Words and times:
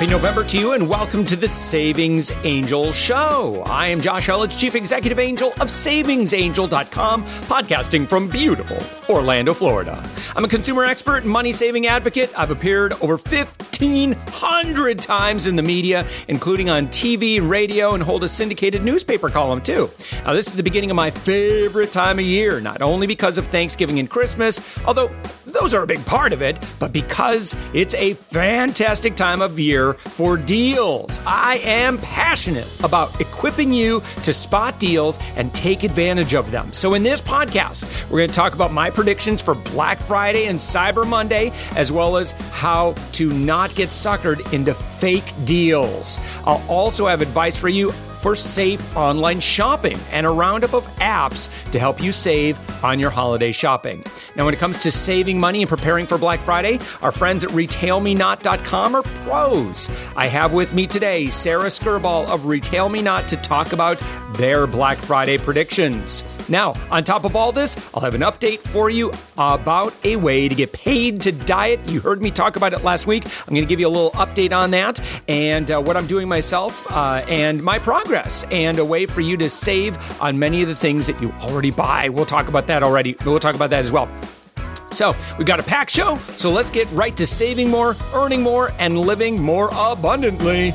Happy 0.00 0.12
November 0.12 0.42
to 0.44 0.58
you 0.58 0.72
and 0.72 0.88
welcome 0.88 1.26
to 1.26 1.36
the 1.36 1.46
Savings 1.46 2.32
Angel 2.42 2.90
Show. 2.90 3.62
I 3.66 3.88
am 3.88 4.00
Josh 4.00 4.28
Elledge, 4.28 4.58
Chief 4.58 4.74
Executive 4.74 5.18
Angel 5.18 5.48
of 5.60 5.68
SavingsAngel.com, 5.68 7.24
podcasting 7.24 8.08
from 8.08 8.26
beautiful 8.26 8.78
Orlando, 9.14 9.52
Florida. 9.52 10.02
I'm 10.34 10.44
a 10.46 10.48
consumer 10.48 10.84
expert 10.84 11.24
and 11.24 11.26
money 11.30 11.52
saving 11.52 11.86
advocate. 11.86 12.32
I've 12.34 12.50
appeared 12.50 12.94
over 13.02 13.18
1,500 13.18 14.98
times 15.00 15.46
in 15.46 15.56
the 15.56 15.62
media, 15.62 16.06
including 16.28 16.70
on 16.70 16.86
TV 16.86 17.46
radio, 17.46 17.92
and 17.92 18.02
hold 18.02 18.24
a 18.24 18.28
syndicated 18.28 18.82
newspaper 18.82 19.28
column 19.28 19.60
too. 19.60 19.90
Now, 20.24 20.32
this 20.32 20.46
is 20.46 20.56
the 20.56 20.62
beginning 20.62 20.90
of 20.90 20.96
my 20.96 21.10
favorite 21.10 21.92
time 21.92 22.18
of 22.18 22.24
year, 22.24 22.58
not 22.58 22.80
only 22.80 23.06
because 23.06 23.36
of 23.36 23.46
Thanksgiving 23.48 23.98
and 23.98 24.08
Christmas, 24.08 24.78
although 24.86 25.10
those 25.44 25.74
are 25.74 25.82
a 25.82 25.86
big 25.86 26.04
part 26.06 26.32
of 26.32 26.40
it, 26.40 26.58
but 26.78 26.90
because 26.90 27.54
it's 27.74 27.94
a 27.94 28.14
fantastic 28.14 29.14
time 29.14 29.42
of 29.42 29.58
year 29.58 29.89
for 29.94 30.36
deals. 30.36 31.20
I 31.26 31.56
am 31.58 31.98
passionate 31.98 32.68
about 32.82 33.20
equipping 33.20 33.72
you 33.72 34.02
to 34.22 34.32
spot 34.32 34.78
deals 34.78 35.18
and 35.36 35.52
take 35.54 35.82
advantage 35.82 36.34
of 36.34 36.50
them. 36.50 36.72
So, 36.72 36.94
in 36.94 37.02
this 37.02 37.20
podcast, 37.20 38.10
we're 38.10 38.18
going 38.18 38.30
to 38.30 38.34
talk 38.34 38.54
about 38.54 38.72
my 38.72 38.90
predictions 38.90 39.42
for 39.42 39.54
Black 39.54 40.00
Friday 40.00 40.46
and 40.46 40.58
Cyber 40.58 41.06
Monday, 41.06 41.52
as 41.76 41.92
well 41.92 42.16
as 42.16 42.32
how 42.52 42.94
to 43.12 43.30
not 43.30 43.74
get 43.74 43.90
suckered 43.90 44.52
into 44.52 44.74
fake 44.74 45.32
deals. 45.44 46.20
I'll 46.44 46.64
also 46.68 47.06
have 47.06 47.22
advice 47.22 47.56
for 47.56 47.68
you 47.68 47.92
for 48.20 48.34
safe 48.36 48.96
online 48.96 49.40
shopping 49.40 49.98
and 50.10 50.26
a 50.26 50.30
roundup 50.30 50.74
of 50.74 50.86
apps 50.96 51.48
to 51.70 51.78
help 51.78 52.02
you 52.02 52.12
save 52.12 52.58
on 52.84 52.98
your 53.00 53.10
holiday 53.10 53.50
shopping. 53.50 54.04
Now, 54.36 54.44
when 54.44 54.54
it 54.54 54.58
comes 54.58 54.78
to 54.78 54.90
saving 54.90 55.40
money 55.40 55.62
and 55.62 55.68
preparing 55.68 56.06
for 56.06 56.18
Black 56.18 56.40
Friday, 56.40 56.78
our 57.02 57.12
friends 57.12 57.44
at 57.44 57.50
RetailMeNot.com 57.50 58.94
are 58.94 59.02
pros. 59.02 59.88
I 60.16 60.26
have 60.26 60.52
with 60.52 60.74
me 60.74 60.86
today 60.86 61.26
Sara 61.26 61.68
Skirboll 61.68 62.28
of 62.28 62.42
RetailMeNot 62.42 63.26
to 63.28 63.36
talk 63.36 63.72
about 63.72 64.00
their 64.34 64.66
Black 64.66 64.98
Friday 64.98 65.38
predictions. 65.38 66.24
Now, 66.48 66.74
on 66.90 67.04
top 67.04 67.24
of 67.24 67.36
all 67.36 67.52
this, 67.52 67.76
I'll 67.94 68.02
have 68.02 68.14
an 68.14 68.22
update 68.22 68.58
for 68.58 68.90
you 68.90 69.12
about 69.38 69.94
a 70.04 70.16
way 70.16 70.48
to 70.48 70.54
get 70.54 70.72
paid 70.72 71.20
to 71.22 71.32
diet. 71.32 71.80
You 71.88 72.00
heard 72.00 72.22
me 72.22 72.30
talk 72.30 72.56
about 72.56 72.72
it 72.72 72.84
last 72.84 73.06
week. 73.06 73.24
I'm 73.24 73.54
going 73.54 73.62
to 73.62 73.68
give 73.68 73.80
you 73.80 73.88
a 73.88 73.88
little 73.88 74.10
update 74.12 74.52
on 74.52 74.70
that 74.72 75.00
and 75.28 75.70
uh, 75.70 75.80
what 75.80 75.96
I'm 75.96 76.06
doing 76.06 76.28
myself 76.28 76.90
uh, 76.92 77.24
and 77.28 77.62
my 77.62 77.78
progress 77.78 78.09
and 78.14 78.78
a 78.78 78.84
way 78.84 79.06
for 79.06 79.20
you 79.20 79.36
to 79.36 79.48
save 79.48 79.98
on 80.20 80.38
many 80.38 80.62
of 80.62 80.68
the 80.68 80.74
things 80.74 81.06
that 81.06 81.20
you 81.20 81.32
already 81.40 81.70
buy. 81.70 82.08
We'll 82.08 82.26
talk 82.26 82.48
about 82.48 82.66
that 82.66 82.82
already. 82.82 83.16
We'll 83.24 83.38
talk 83.38 83.54
about 83.54 83.70
that 83.70 83.80
as 83.80 83.92
well. 83.92 84.08
So, 84.90 85.14
we've 85.38 85.46
got 85.46 85.60
a 85.60 85.62
packed 85.62 85.92
show, 85.92 86.18
so 86.34 86.50
let's 86.50 86.70
get 86.70 86.90
right 86.90 87.16
to 87.16 87.26
saving 87.26 87.70
more, 87.70 87.96
earning 88.12 88.42
more, 88.42 88.72
and 88.78 88.98
living 88.98 89.40
more 89.40 89.70
abundantly. 89.72 90.72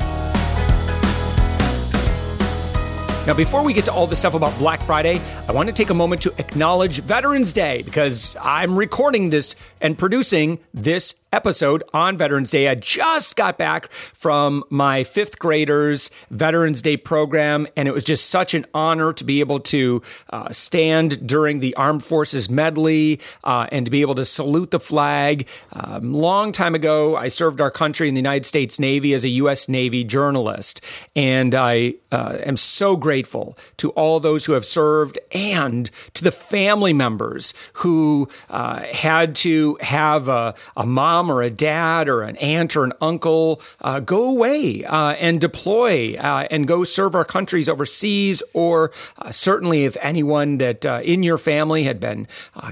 Now, 3.26 3.34
before 3.34 3.64
we 3.64 3.72
get 3.72 3.84
to 3.86 3.92
all 3.92 4.06
the 4.06 4.14
stuff 4.14 4.34
about 4.34 4.56
Black 4.56 4.80
Friday, 4.80 5.20
I 5.48 5.52
want 5.52 5.68
to 5.68 5.72
take 5.72 5.90
a 5.90 5.94
moment 5.94 6.22
to 6.22 6.34
acknowledge 6.38 7.00
Veterans 7.00 7.52
Day 7.52 7.82
because 7.82 8.36
I'm 8.40 8.78
recording 8.78 9.30
this 9.30 9.56
and 9.80 9.98
producing 9.98 10.60
this 10.72 11.16
episode 11.36 11.84
on 11.92 12.16
Veterans 12.16 12.50
Day. 12.50 12.66
I 12.66 12.74
just 12.74 13.36
got 13.36 13.58
back 13.58 13.92
from 13.92 14.64
my 14.70 15.04
fifth 15.04 15.38
graders 15.38 16.10
Veterans 16.30 16.80
Day 16.80 16.96
program, 16.96 17.66
and 17.76 17.86
it 17.86 17.92
was 17.92 18.04
just 18.04 18.30
such 18.30 18.54
an 18.54 18.64
honor 18.72 19.12
to 19.12 19.22
be 19.22 19.40
able 19.40 19.60
to 19.60 20.00
uh, 20.30 20.50
stand 20.50 21.26
during 21.26 21.60
the 21.60 21.74
Armed 21.74 22.02
Forces 22.02 22.48
medley 22.48 23.20
uh, 23.44 23.66
and 23.70 23.84
to 23.84 23.90
be 23.90 24.00
able 24.00 24.14
to 24.14 24.24
salute 24.24 24.70
the 24.70 24.80
flag. 24.80 25.46
Um, 25.74 26.14
long 26.14 26.52
time 26.52 26.74
ago, 26.74 27.16
I 27.16 27.28
served 27.28 27.60
our 27.60 27.70
country 27.70 28.08
in 28.08 28.14
the 28.14 28.20
United 28.20 28.46
States 28.46 28.80
Navy 28.80 29.12
as 29.12 29.22
a 29.22 29.28
U.S. 29.28 29.68
Navy 29.68 30.04
journalist, 30.04 30.82
and 31.14 31.54
I 31.54 31.96
uh, 32.10 32.38
am 32.46 32.56
so 32.56 32.96
grateful 32.96 33.58
to 33.76 33.90
all 33.90 34.20
those 34.20 34.46
who 34.46 34.54
have 34.54 34.64
served 34.64 35.18
and 35.32 35.90
to 36.14 36.24
the 36.24 36.30
family 36.30 36.94
members 36.94 37.52
who 37.74 38.26
uh, 38.48 38.80
had 38.84 39.34
to 39.34 39.76
have 39.82 40.28
a, 40.28 40.54
a 40.78 40.86
mom 40.86 41.25
mom 41.26 41.36
or 41.36 41.42
a 41.42 41.50
dad 41.50 42.08
or 42.08 42.22
an 42.22 42.36
aunt 42.36 42.76
or 42.76 42.84
an 42.84 42.92
uncle 43.00 43.60
uh, 43.80 44.00
go 44.00 44.30
away 44.30 44.84
uh, 44.84 45.12
and 45.12 45.40
deploy 45.40 46.16
uh, 46.16 46.46
and 46.50 46.66
go 46.66 46.84
serve 46.84 47.14
our 47.14 47.24
countries 47.24 47.68
overseas, 47.68 48.42
or 48.52 48.92
uh, 49.18 49.30
certainly 49.30 49.84
if 49.84 49.96
anyone 50.00 50.58
that 50.58 50.86
uh, 50.86 51.00
in 51.04 51.22
your 51.22 51.38
family 51.38 51.84
had 51.84 52.00
been 52.00 52.26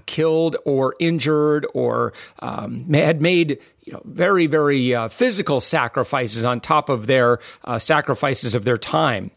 killed 0.06 0.56
or 0.64 0.94
injured 1.00 1.66
or 1.75 2.12
um, 2.41 2.93
had 2.93 3.20
made 3.20 3.59
you 3.82 3.93
know 3.93 4.03
very 4.04 4.47
very 4.47 4.94
physical 5.09 5.60
sacrifices 5.60 6.44
on 6.44 6.60
top 6.60 6.88
of 6.88 7.06
their 7.06 7.38
sacrifices 7.78 8.54
of 8.54 8.64
their 8.64 8.76
time. 8.76 9.31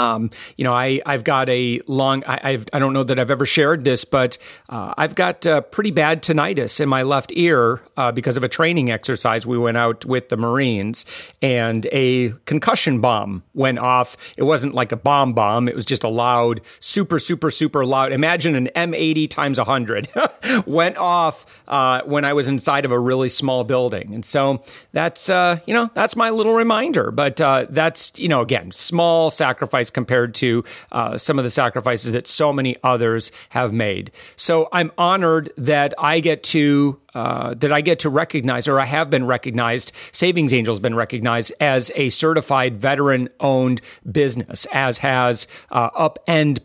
Um, 0.00 0.30
you 0.56 0.64
know, 0.64 0.72
I, 0.72 1.02
I've 1.04 1.24
got 1.24 1.50
a 1.50 1.82
long, 1.86 2.24
I, 2.26 2.40
I've, 2.42 2.66
I 2.72 2.78
don't 2.78 2.94
know 2.94 3.04
that 3.04 3.18
I've 3.18 3.30
ever 3.30 3.44
shared 3.44 3.84
this, 3.84 4.06
but 4.06 4.38
uh, 4.70 4.94
I've 4.96 5.14
got 5.14 5.46
uh, 5.46 5.60
pretty 5.60 5.90
bad 5.90 6.22
tinnitus 6.22 6.80
in 6.80 6.88
my 6.88 7.02
left 7.02 7.32
ear 7.34 7.82
uh, 7.98 8.10
because 8.10 8.38
of 8.38 8.42
a 8.42 8.48
training 8.48 8.90
exercise 8.90 9.44
we 9.44 9.58
went 9.58 9.76
out 9.76 10.06
with 10.06 10.30
the 10.30 10.38
Marines 10.38 11.04
and 11.42 11.86
a 11.92 12.30
concussion 12.46 13.02
bomb 13.02 13.42
went 13.52 13.78
off. 13.78 14.16
It 14.38 14.44
wasn't 14.44 14.74
like 14.74 14.90
a 14.90 14.96
bomb 14.96 15.34
bomb, 15.34 15.68
it 15.68 15.74
was 15.74 15.84
just 15.84 16.02
a 16.02 16.08
loud, 16.08 16.62
super, 16.78 17.18
super, 17.18 17.50
super 17.50 17.84
loud. 17.84 18.12
Imagine 18.12 18.54
an 18.54 18.70
M80 18.74 19.28
times 19.28 19.58
100 19.58 20.08
went 20.66 20.96
off 20.96 21.44
uh, 21.68 22.00
when 22.06 22.24
I 22.24 22.32
was 22.32 22.48
inside 22.48 22.86
of 22.86 22.90
a 22.90 22.98
really 22.98 23.28
small 23.28 23.64
building. 23.64 24.14
And 24.14 24.24
so 24.24 24.62
that's, 24.92 25.28
uh, 25.28 25.58
you 25.66 25.74
know, 25.74 25.90
that's 25.92 26.16
my 26.16 26.30
little 26.30 26.54
reminder. 26.54 27.10
But 27.10 27.38
uh, 27.38 27.66
that's, 27.68 28.18
you 28.18 28.28
know, 28.28 28.40
again, 28.40 28.70
small 28.72 29.28
sacrifice 29.28 29.89
compared 29.90 30.34
to 30.36 30.64
uh, 30.92 31.16
some 31.16 31.38
of 31.38 31.44
the 31.44 31.50
sacrifices 31.50 32.12
that 32.12 32.26
so 32.26 32.52
many 32.52 32.76
others 32.82 33.32
have 33.50 33.72
made. 33.72 34.10
So 34.36 34.68
I'm 34.72 34.92
honored 34.96 35.50
that 35.56 35.94
I 35.98 36.20
get 36.20 36.42
to 36.44 37.00
uh, 37.14 37.54
that 37.54 37.72
I 37.72 37.80
get 37.80 37.98
to 38.00 38.08
recognize, 38.08 38.68
or 38.68 38.78
I 38.78 38.84
have 38.84 39.10
been 39.10 39.26
recognized, 39.26 39.90
Savings 40.12 40.52
Angel 40.52 40.72
has 40.72 40.80
been 40.80 40.94
recognized 40.94 41.52
as 41.60 41.90
a 41.94 42.08
certified 42.10 42.80
veteran 42.80 43.28
owned 43.40 43.80
business, 44.10 44.66
as 44.72 44.98
has 44.98 45.48
uh, 45.70 45.90
UpendPR.com, 45.90 46.56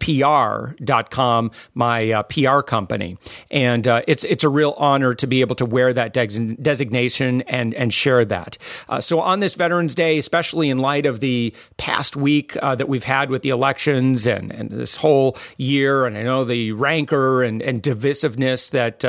my 1.73 2.11
uh, 2.11 2.21
PR 2.23 2.59
company. 2.61 3.17
And 3.49 3.87
uh, 3.87 4.03
it's, 4.07 4.23
it's 4.25 4.43
a 4.43 4.49
real 4.49 4.75
honor 4.77 5.13
to 5.15 5.25
be 5.25 5.41
able 5.41 5.55
to 5.55 5.65
wear 5.65 5.93
that 5.93 6.13
de- 6.13 6.55
designation 6.55 7.41
and, 7.43 7.73
and 7.73 7.91
share 7.93 8.23
that. 8.25 8.57
Uh, 8.87 9.01
so 9.01 9.19
on 9.19 9.39
this 9.39 9.55
Veterans 9.55 9.95
Day, 9.95 10.17
especially 10.19 10.69
in 10.69 10.77
light 10.77 11.05
of 11.07 11.21
the 11.21 11.53
past 11.77 12.15
week 12.15 12.55
uh, 12.57 12.75
that 12.75 12.87
we've 12.87 13.03
had 13.03 13.29
with 13.29 13.41
the 13.41 13.49
elections 13.49 14.27
and, 14.27 14.51
and 14.51 14.69
this 14.69 14.97
whole 14.97 15.37
year, 15.57 16.05
and 16.05 16.15
I 16.17 16.21
know 16.23 16.43
the 16.43 16.71
rancor 16.73 17.41
and, 17.41 17.63
and 17.63 17.81
divisiveness 17.81 18.69
that, 18.71 18.99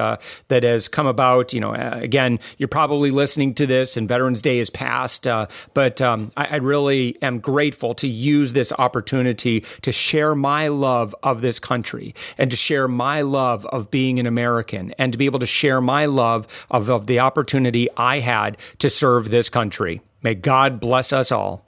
that 0.49 0.63
has 0.63 0.89
come 0.89 1.07
about 1.07 1.26
You 1.53 1.61
know, 1.61 1.75
uh, 1.75 1.99
again, 2.01 2.39
you're 2.59 2.69
probably 2.69 3.11
listening 3.11 3.55
to 3.55 3.67
this, 3.67 3.97
and 3.97 4.09
Veterans 4.09 4.43
Day 4.43 4.59
is 4.59 4.71
past, 4.71 5.27
uh, 5.27 5.47
but 5.75 6.01
um, 6.01 6.33
I, 6.37 6.47
I 6.47 6.57
really 6.57 7.21
am 7.23 7.39
grateful 7.39 7.95
to 7.97 8.09
use 8.09 8.53
this 8.53 8.73
opportunity 8.79 9.61
to 9.83 9.93
share 9.93 10.35
my 10.35 10.69
love 10.69 11.15
of 11.23 11.41
this 11.41 11.59
country 11.59 12.15
and 12.39 12.51
to 12.51 12.57
share 12.57 12.89
my 12.89 13.23
love 13.23 13.67
of 13.67 13.91
being 13.91 14.19
an 14.21 14.27
American 14.27 14.93
and 14.99 15.13
to 15.13 15.19
be 15.19 15.27
able 15.27 15.41
to 15.41 15.47
share 15.47 15.81
my 15.81 16.07
love 16.07 16.47
of, 16.71 16.89
of 16.89 17.07
the 17.07 17.19
opportunity 17.19 17.89
I 17.97 18.21
had 18.21 18.57
to 18.79 18.89
serve 18.89 19.31
this 19.31 19.49
country. 19.49 20.01
May 20.23 20.35
God 20.35 20.81
bless 20.81 21.13
us 21.13 21.31
all. 21.33 21.65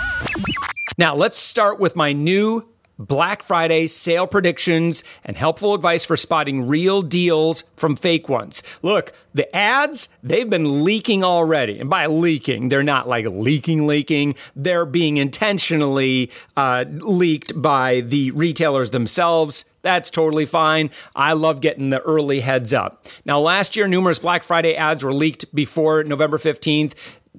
Now, 0.96 1.14
let's 1.14 1.38
start 1.38 1.78
with 1.78 1.94
my 1.94 2.12
new 2.12 2.68
Black 2.98 3.42
Friday 3.42 3.86
sale 3.86 4.26
predictions 4.26 5.04
and 5.24 5.36
helpful 5.36 5.74
advice 5.74 6.04
for 6.04 6.16
spotting 6.16 6.66
real 6.66 7.00
deals 7.02 7.64
from 7.76 7.94
fake 7.94 8.28
ones. 8.28 8.62
Look, 8.82 9.12
the 9.32 9.54
ads, 9.54 10.08
they've 10.22 10.48
been 10.48 10.82
leaking 10.84 11.22
already. 11.22 11.78
And 11.78 11.88
by 11.88 12.06
leaking, 12.06 12.68
they're 12.68 12.82
not 12.82 13.08
like 13.08 13.26
leaking, 13.26 13.86
leaking. 13.86 14.34
They're 14.56 14.86
being 14.86 15.16
intentionally 15.16 16.30
uh, 16.56 16.86
leaked 16.88 17.60
by 17.60 18.00
the 18.00 18.32
retailers 18.32 18.90
themselves. 18.90 19.64
That's 19.82 20.10
totally 20.10 20.44
fine. 20.44 20.90
I 21.14 21.34
love 21.34 21.60
getting 21.60 21.90
the 21.90 22.00
early 22.00 22.40
heads 22.40 22.74
up. 22.74 23.06
Now, 23.24 23.38
last 23.38 23.76
year, 23.76 23.86
numerous 23.86 24.18
Black 24.18 24.42
Friday 24.42 24.74
ads 24.74 25.04
were 25.04 25.14
leaked 25.14 25.54
before 25.54 26.02
November 26.02 26.36
15th 26.36 26.94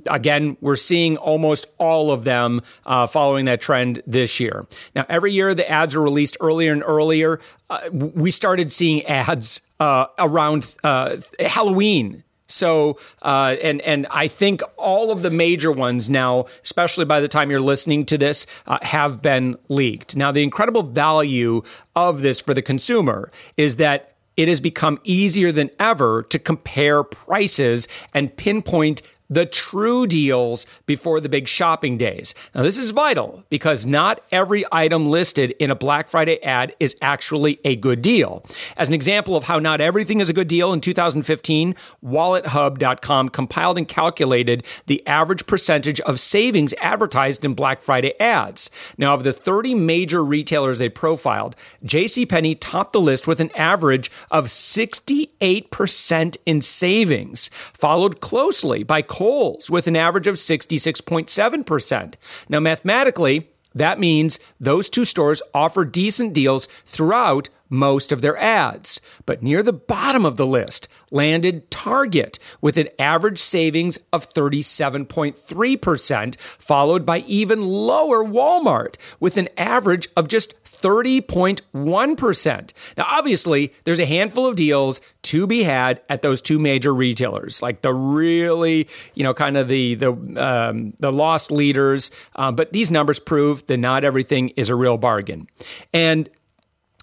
again, 0.08 0.58
we're 0.62 0.76
seeing 0.76 1.18
almost 1.18 1.68
all 1.78 2.12
of 2.12 2.24
them 2.24 2.62
uh, 2.86 3.08
following 3.08 3.46
that 3.46 3.62
trend 3.62 4.02
this 4.06 4.40
year. 4.40 4.66
Now, 4.96 5.06
every 5.10 5.32
year 5.32 5.54
the 5.54 5.70
ads 5.70 5.96
are 5.96 6.02
released 6.02 6.38
earlier 6.42 6.72
and 6.74 6.84
earlier. 6.86 7.40
Uh, 7.70 7.90
we 7.92 8.32
started 8.32 8.72
seeing 8.72 9.06
ads 9.06 9.62
uh, 9.80 10.08
around 10.18 10.76
uh, 10.84 11.18
Halloween. 11.40 12.24
So, 12.52 12.98
uh, 13.22 13.56
and 13.62 13.80
and 13.82 14.08
I 14.10 14.28
think 14.28 14.62
all 14.76 15.12
of 15.12 15.22
the 15.22 15.30
major 15.30 15.72
ones 15.72 16.10
now, 16.10 16.46
especially 16.64 17.06
by 17.06 17.22
the 17.22 17.28
time 17.28 17.52
you're 17.52 17.62
listening 17.62 18.06
to 18.08 18.18
this, 18.18 18.48
uh, 18.66 18.80
have 18.82 19.22
been 19.22 19.56
leaked. 19.70 20.16
Now, 20.16 20.32
the 20.32 20.42
incredible 20.42 20.82
value 20.82 21.62
of 21.96 22.24
this 22.24 22.42
for 22.42 22.56
the 22.56 22.64
consumer 22.64 23.30
is 23.56 23.76
that 23.76 24.16
it 24.36 24.48
has 24.48 24.62
become 24.62 25.00
easier 25.04 25.52
than 25.52 25.70
ever 25.80 26.24
to 26.24 26.40
compare 26.40 27.04
prices 27.04 27.88
and 28.14 28.36
pinpoint 28.36 29.02
the 29.30 29.46
true 29.46 30.08
deals 30.08 30.66
before 30.86 31.20
the 31.20 31.30
big 31.30 31.48
shopping 31.48 31.98
days. 31.98 32.34
Now, 32.56 32.64
this 32.64 32.78
is 32.78 32.92
vital 32.92 33.44
because 33.50 33.86
not 33.86 34.22
every 34.32 34.66
item 34.72 35.10
listed 35.10 35.52
in 35.60 35.70
a 35.70 35.76
Black 35.76 36.08
Friday 36.08 36.42
ad 36.44 36.76
is 36.80 36.96
actually 37.02 37.60
a 37.64 37.76
good 37.76 38.02
deal. 38.02 38.44
As 38.76 38.88
an 38.88 38.94
example 38.94 39.36
of 39.36 39.44
how 39.44 39.60
not 39.60 39.82
everything 39.82 40.20
is 40.20 40.30
a 40.30 40.34
good 40.34 40.48
deal, 40.48 40.74
in 40.74 40.82
2015, 40.82 41.76
WalletHub.com 42.04 43.30
compiled 43.30 43.78
and 43.78 43.88
calculated 43.88 44.66
the 44.88 45.06
average 45.06 45.46
percentage 45.46 46.00
of 46.02 46.20
savings 46.20 46.74
advertised 46.82 47.46
in 47.46 47.54
Black 47.54 47.82
Friday 47.82 48.20
ads. 48.20 48.70
Now, 48.98 49.14
of 49.14 49.24
the 49.24 49.34
30 49.34 49.76
major 49.76 50.24
retailers 50.24 50.80
they 50.80 50.90
profiled, 50.90 51.56
JCPenney 51.86 52.58
topped 52.60 52.94
the 52.94 53.02
list 53.02 53.28
with 53.28 53.40
an 53.40 53.52
average 53.56 54.10
of 54.32 54.46
68% 54.46 56.38
in 56.46 56.62
savings, 56.62 57.50
followed 57.74 58.22
closely 58.22 58.84
by 58.84 59.02
Kohl's 59.20 59.70
with 59.70 59.86
an 59.86 59.98
average 59.98 60.28
of 60.28 60.36
66.7%. 60.36 62.14
Now, 62.48 62.62
mathematically, 62.62 63.50
that 63.76 64.00
means 64.00 64.40
those 64.62 64.88
two 64.88 65.04
stores 65.04 65.42
offer 65.54 65.84
decent 65.84 66.34
deals 66.34 66.68
throughout 66.86 67.50
most 67.70 68.12
of 68.12 68.22
their 68.22 68.38
ads. 68.38 69.00
But 69.26 69.42
near 69.44 69.64
the 69.64 69.74
bottom 69.74 70.26
of 70.26 70.38
the 70.38 70.48
list 70.48 70.88
landed 71.12 71.70
Target 71.72 72.40
with 72.62 72.78
an 72.78 72.88
average 72.98 73.40
savings 73.40 74.00
of 74.12 74.34
37.3%, 74.34 76.40
followed 76.40 77.06
by 77.06 77.20
even 77.20 77.62
lower 77.62 78.24
Walmart 78.24 78.96
with 79.20 79.38
an 79.38 79.50
average 79.58 80.08
of 80.16 80.28
just 80.28 80.62
30.1%. 80.64 82.74
Now, 82.98 83.06
obviously, 83.08 83.74
there's 83.84 84.00
a 84.00 84.06
handful 84.06 84.46
of 84.46 84.56
deals 84.56 85.02
to 85.24 85.46
be 85.46 85.64
had 85.64 86.02
at 86.10 86.22
those 86.22 86.42
two 86.42 86.60
major 86.60 86.94
retailers, 86.94 87.62
like 87.62 87.82
the 87.82 87.94
really, 87.94 88.88
you 89.14 89.24
know, 89.24 89.34
kind 89.34 89.58
of 89.58 89.68
the 89.68 89.96
the 89.96 90.12
um, 90.12 90.94
the 91.00 91.12
loss 91.12 91.52
leaders. 91.52 92.12
Um, 92.36 92.56
but 92.56 92.72
these 92.72 92.92
numbers 92.92 93.20
prove 93.20 93.66
that 93.68 93.78
not 93.78 94.04
everything 94.04 94.50
is 94.50 94.70
a 94.70 94.76
real 94.76 94.98
bargain. 94.98 95.48
And 95.94 96.30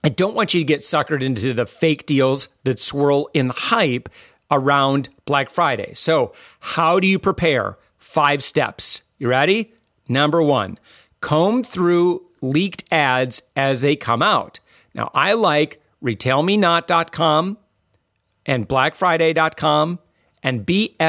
I 0.06 0.08
don't 0.08 0.36
want 0.36 0.54
you 0.54 0.60
to 0.60 0.64
get 0.64 0.82
suckered 0.82 1.20
into 1.20 1.52
the 1.52 1.66
fake 1.66 2.06
deals 2.06 2.48
that 2.62 2.78
swirl 2.78 3.28
in 3.34 3.48
the 3.48 3.54
hype 3.54 4.08
around 4.52 5.08
Black 5.24 5.50
Friday. 5.50 5.94
So, 5.94 6.32
how 6.60 7.00
do 7.00 7.08
you 7.08 7.18
prepare? 7.18 7.74
Five 7.98 8.44
steps. 8.44 9.02
You 9.18 9.26
ready? 9.26 9.72
Number 10.08 10.40
one, 10.40 10.78
comb 11.20 11.64
through 11.64 12.24
leaked 12.40 12.84
ads 12.92 13.42
as 13.56 13.80
they 13.80 13.96
come 13.96 14.22
out. 14.22 14.60
Now, 14.94 15.10
I 15.12 15.32
like 15.32 15.82
retailmenot.com 16.00 17.58
and 18.46 18.68
blackfriday.com 18.68 19.98
and 20.40 20.64
bfads.net 20.64 21.02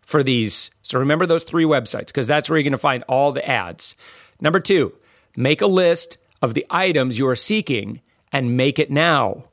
for 0.00 0.24
these. 0.24 0.70
So 0.82 0.98
remember 0.98 1.26
those 1.26 1.44
three 1.44 1.66
websites 1.66 2.08
because 2.08 2.26
that's 2.26 2.50
where 2.50 2.58
you're 2.58 2.64
going 2.64 2.72
to 2.72 2.78
find 2.78 3.04
all 3.04 3.30
the 3.30 3.48
ads. 3.48 3.94
Number 4.40 4.58
two, 4.58 4.92
make 5.36 5.60
a 5.60 5.68
list 5.68 6.18
of 6.42 6.54
the 6.54 6.66
items 6.70 7.18
you 7.18 7.26
are 7.28 7.36
seeking 7.36 8.00
and 8.32 8.56
make 8.56 8.78
it 8.78 8.90
now. 8.90 9.44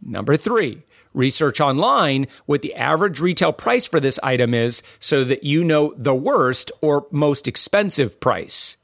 Number 0.00 0.36
three, 0.36 0.82
research 1.14 1.60
online 1.60 2.26
what 2.46 2.62
the 2.62 2.74
average 2.74 3.20
retail 3.20 3.52
price 3.52 3.86
for 3.86 4.00
this 4.00 4.18
item 4.22 4.54
is 4.54 4.82
so 4.98 5.24
that 5.24 5.44
you 5.44 5.62
know 5.62 5.94
the 5.96 6.14
worst 6.14 6.72
or 6.80 7.06
most 7.10 7.46
expensive 7.46 8.18
price. 8.20 8.76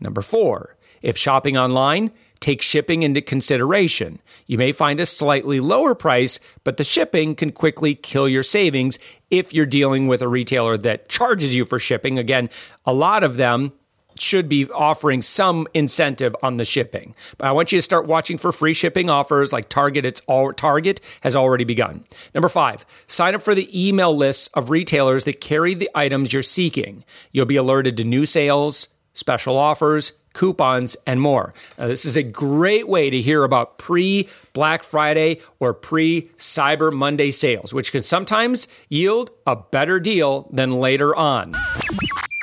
Number 0.00 0.22
four, 0.22 0.76
if 1.02 1.16
shopping 1.16 1.56
online, 1.56 2.10
take 2.40 2.62
shipping 2.62 3.02
into 3.02 3.20
consideration. 3.20 4.20
You 4.46 4.58
may 4.58 4.72
find 4.72 5.00
a 5.00 5.06
slightly 5.06 5.60
lower 5.60 5.94
price, 5.94 6.38
but 6.64 6.76
the 6.76 6.84
shipping 6.84 7.34
can 7.34 7.52
quickly 7.52 7.94
kill 7.94 8.28
your 8.28 8.42
savings 8.42 8.98
if 9.30 9.52
you're 9.52 9.66
dealing 9.66 10.06
with 10.06 10.22
a 10.22 10.28
retailer 10.28 10.76
that 10.78 11.08
charges 11.08 11.54
you 11.54 11.64
for 11.64 11.78
shipping. 11.78 12.18
Again, 12.18 12.50
a 12.84 12.92
lot 12.92 13.24
of 13.24 13.36
them 13.36 13.72
should 14.18 14.48
be 14.48 14.68
offering 14.70 15.22
some 15.22 15.66
incentive 15.74 16.34
on 16.42 16.56
the 16.56 16.64
shipping. 16.64 17.14
But 17.38 17.48
I 17.48 17.52
want 17.52 17.72
you 17.72 17.78
to 17.78 17.82
start 17.82 18.06
watching 18.06 18.38
for 18.38 18.52
free 18.52 18.72
shipping 18.72 19.10
offers 19.10 19.52
like 19.52 19.68
Target. 19.68 20.04
It's 20.04 20.22
all 20.26 20.52
Target 20.52 21.00
has 21.22 21.36
already 21.36 21.64
begun. 21.64 22.04
Number 22.34 22.48
five, 22.48 22.84
sign 23.06 23.34
up 23.34 23.42
for 23.42 23.54
the 23.54 23.88
email 23.88 24.16
lists 24.16 24.48
of 24.54 24.70
retailers 24.70 25.24
that 25.24 25.40
carry 25.40 25.74
the 25.74 25.90
items 25.94 26.32
you're 26.32 26.42
seeking. 26.42 27.04
You'll 27.32 27.46
be 27.46 27.56
alerted 27.56 27.96
to 27.98 28.04
new 28.04 28.26
sales, 28.26 28.88
special 29.12 29.56
offers, 29.56 30.12
coupons, 30.36 30.96
and 31.06 31.20
more. 31.20 31.54
Now, 31.78 31.88
this 31.88 32.04
is 32.04 32.16
a 32.16 32.22
great 32.22 32.86
way 32.86 33.10
to 33.10 33.20
hear 33.20 33.42
about 33.42 33.78
pre 33.78 34.28
Black 34.52 34.82
Friday 34.82 35.40
or 35.58 35.74
pre 35.74 36.22
Cyber 36.36 36.92
Monday 36.92 37.30
sales, 37.30 37.74
which 37.74 37.90
can 37.90 38.02
sometimes 38.02 38.68
yield 38.88 39.30
a 39.46 39.56
better 39.56 39.98
deal 39.98 40.48
than 40.52 40.72
later 40.72 41.16
on. 41.16 41.54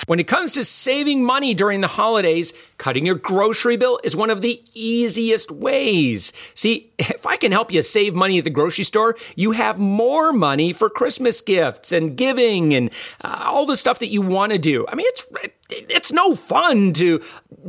When 0.05 0.19
it 0.19 0.27
comes 0.27 0.53
to 0.53 0.65
saving 0.65 1.23
money 1.23 1.53
during 1.53 1.81
the 1.81 1.87
holidays, 1.87 2.51
cutting 2.77 3.05
your 3.05 3.15
grocery 3.15 3.77
bill 3.77 3.99
is 4.03 4.15
one 4.15 4.29
of 4.29 4.41
the 4.41 4.61
easiest 4.73 5.49
ways. 5.49 6.33
See, 6.53 6.91
if 6.99 7.25
I 7.25 7.37
can 7.37 7.51
help 7.51 7.71
you 7.71 7.81
save 7.81 8.13
money 8.13 8.37
at 8.37 8.43
the 8.43 8.49
grocery 8.49 8.83
store, 8.83 9.15
you 9.35 9.51
have 9.51 9.79
more 9.79 10.33
money 10.33 10.73
for 10.73 10.89
Christmas 10.89 11.41
gifts 11.41 11.91
and 11.91 12.17
giving 12.17 12.73
and 12.73 12.91
uh, 13.23 13.43
all 13.45 13.65
the 13.65 13.77
stuff 13.77 13.99
that 13.99 14.07
you 14.07 14.21
want 14.21 14.51
to 14.51 14.57
do. 14.57 14.85
I 14.89 14.95
mean, 14.95 15.07
it's 15.09 15.25
it's 15.69 16.11
no 16.11 16.35
fun 16.35 16.93
to 16.93 17.21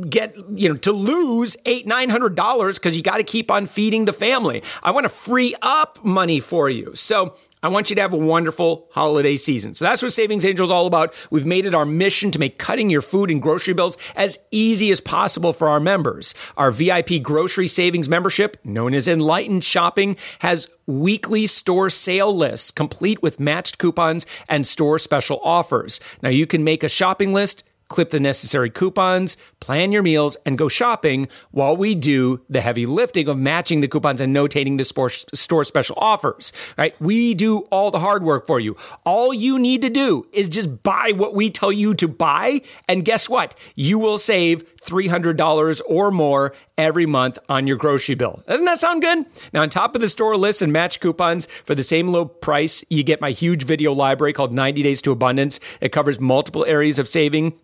get 0.09 0.35
you 0.55 0.69
know 0.69 0.75
to 0.75 0.91
lose 0.91 1.55
eight 1.65 1.87
nine 1.87 2.09
hundred 2.09 2.35
dollars 2.35 2.77
because 2.77 2.95
you 2.97 3.01
got 3.01 3.17
to 3.17 3.23
keep 3.23 3.49
on 3.49 3.65
feeding 3.65 4.05
the 4.05 4.13
family. 4.13 4.61
I 4.83 4.91
want 4.91 5.05
to 5.05 5.09
free 5.09 5.55
up 5.61 6.03
money 6.03 6.39
for 6.39 6.69
you. 6.69 6.93
So 6.95 7.35
I 7.65 7.69
want 7.69 7.89
you 7.89 7.95
to 7.95 8.01
have 8.03 8.13
a 8.13 8.17
wonderful 8.17 8.87
holiday 8.91 9.37
season. 9.37 9.73
So 9.73 9.85
that's 9.85 10.03
what 10.03 10.13
Savings 10.13 10.45
Angel 10.45 10.63
is 10.63 10.69
all 10.69 10.85
about. 10.85 11.15
We've 11.31 11.47
made 11.47 11.65
it 11.65 11.73
our 11.73 11.83
mission 11.85 12.29
to 12.29 12.39
make 12.39 12.59
cutting 12.59 12.91
your 12.91 13.01
food 13.01 13.31
and 13.31 13.41
grocery 13.41 13.73
bills 13.73 13.97
as 14.15 14.37
easy 14.51 14.91
as 14.91 15.01
possible 15.01 15.51
for 15.51 15.67
our 15.67 15.79
members. 15.79 16.35
Our 16.57 16.69
VIP 16.69 17.23
grocery 17.23 17.65
savings 17.65 18.07
membership, 18.07 18.57
known 18.63 18.93
as 18.93 19.07
Enlightened 19.07 19.63
Shopping, 19.63 20.15
has 20.39 20.69
weekly 20.85 21.47
store 21.47 21.89
sale 21.89 22.35
lists 22.35 22.69
complete 22.69 23.23
with 23.23 23.39
matched 23.39 23.79
coupons 23.79 24.27
and 24.47 24.67
store 24.67 24.99
special 24.99 25.39
offers. 25.43 25.99
Now 26.21 26.29
you 26.29 26.45
can 26.45 26.63
make 26.63 26.83
a 26.83 26.89
shopping 26.89 27.33
list 27.33 27.63
clip 27.87 28.09
the 28.09 28.19
necessary 28.19 28.69
coupons, 28.69 29.37
plan 29.59 29.91
your 29.91 30.03
meals, 30.03 30.37
and 30.45 30.57
go 30.57 30.67
shopping 30.67 31.27
while 31.51 31.75
we 31.75 31.95
do 31.95 32.41
the 32.49 32.61
heavy 32.61 32.85
lifting 32.85 33.27
of 33.27 33.37
matching 33.37 33.81
the 33.81 33.87
coupons 33.87 34.21
and 34.21 34.35
notating 34.35 34.77
the 34.77 34.85
store 34.85 35.63
special 35.63 35.95
offers. 35.99 36.51
Right? 36.77 36.99
We 36.99 37.33
do 37.33 37.59
all 37.71 37.91
the 37.91 37.99
hard 37.99 38.23
work 38.23 38.45
for 38.47 38.59
you. 38.59 38.75
All 39.05 39.33
you 39.33 39.59
need 39.59 39.81
to 39.83 39.89
do 39.89 40.27
is 40.31 40.49
just 40.49 40.83
buy 40.83 41.13
what 41.15 41.33
we 41.33 41.49
tell 41.49 41.71
you 41.71 41.93
to 41.95 42.07
buy, 42.07 42.61
and 42.87 43.05
guess 43.05 43.29
what? 43.29 43.57
You 43.75 43.99
will 43.99 44.17
save 44.17 44.77
$300 44.81 45.81
or 45.87 46.11
more 46.11 46.53
every 46.77 47.05
month 47.05 47.39
on 47.49 47.67
your 47.67 47.77
grocery 47.77 48.15
bill. 48.15 48.43
Doesn't 48.47 48.65
that 48.65 48.79
sound 48.79 49.01
good? 49.01 49.25
Now, 49.53 49.61
on 49.61 49.69
top 49.69 49.95
of 49.95 50.01
the 50.01 50.09
store 50.09 50.37
list 50.37 50.61
and 50.61 50.73
match 50.73 50.99
coupons 50.99 51.45
for 51.45 51.75
the 51.75 51.83
same 51.83 52.09
low 52.09 52.25
price, 52.25 52.83
you 52.89 53.03
get 53.03 53.21
my 53.21 53.31
huge 53.31 53.63
video 53.63 53.93
library 53.93 54.33
called 54.33 54.51
90 54.51 54.83
Days 54.83 55.01
to 55.03 55.11
Abundance. 55.11 55.59
It 55.81 55.91
covers 55.91 56.19
multiple 56.19 56.65
areas 56.65 56.99
of 56.99 57.07
saving 57.07 57.59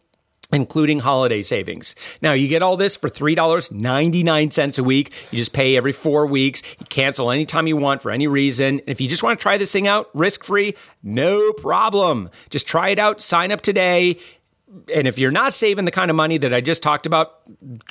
including 0.51 1.00
holiday 1.00 1.41
savings. 1.41 1.96
Now, 2.22 2.34
you 2.34 2.48
get 2.48 2.62
all 2.62 2.77
this 2.77 2.96
for 2.96 3.10
$3.99 3.10 4.79
a 4.79 4.84
week. 4.84 5.13
You 5.31 5.39
just 5.39 5.53
pay 5.53 5.77
every 5.77 5.91
four 5.91 6.25
weeks. 6.27 6.62
You 6.79 6.86
cancel 6.88 7.31
anytime 7.31 7.67
you 7.67 7.77
want 7.77 8.01
for 8.01 8.12
any 8.12 8.27
reason. 8.27 8.79
And 8.79 8.81
if 8.88 9.01
you 9.01 9.08
just 9.08 9.24
want 9.24 9.39
to 9.39 9.41
try 9.41 9.58
this 9.58 9.72
thing 9.72 9.88
out 9.88 10.10
risk 10.13 10.43
free, 10.43 10.75
no 11.03 11.53
problem. 11.53 12.29
Just 12.50 12.67
try 12.67 12.89
it 12.89 13.00
out, 13.00 13.22
sign 13.22 13.51
up 13.51 13.62
today 13.62 14.17
and 14.94 15.08
if 15.08 15.20
you're 15.20 15.32
not 15.32 15.54
saving 15.54 15.86
the 15.86 15.92
kind 15.92 16.10
of 16.10 16.16
money 16.16 16.38
that 16.38 16.54
I 16.54 16.62
just 16.62 16.82
talked 16.82 17.06
about, 17.06 17.42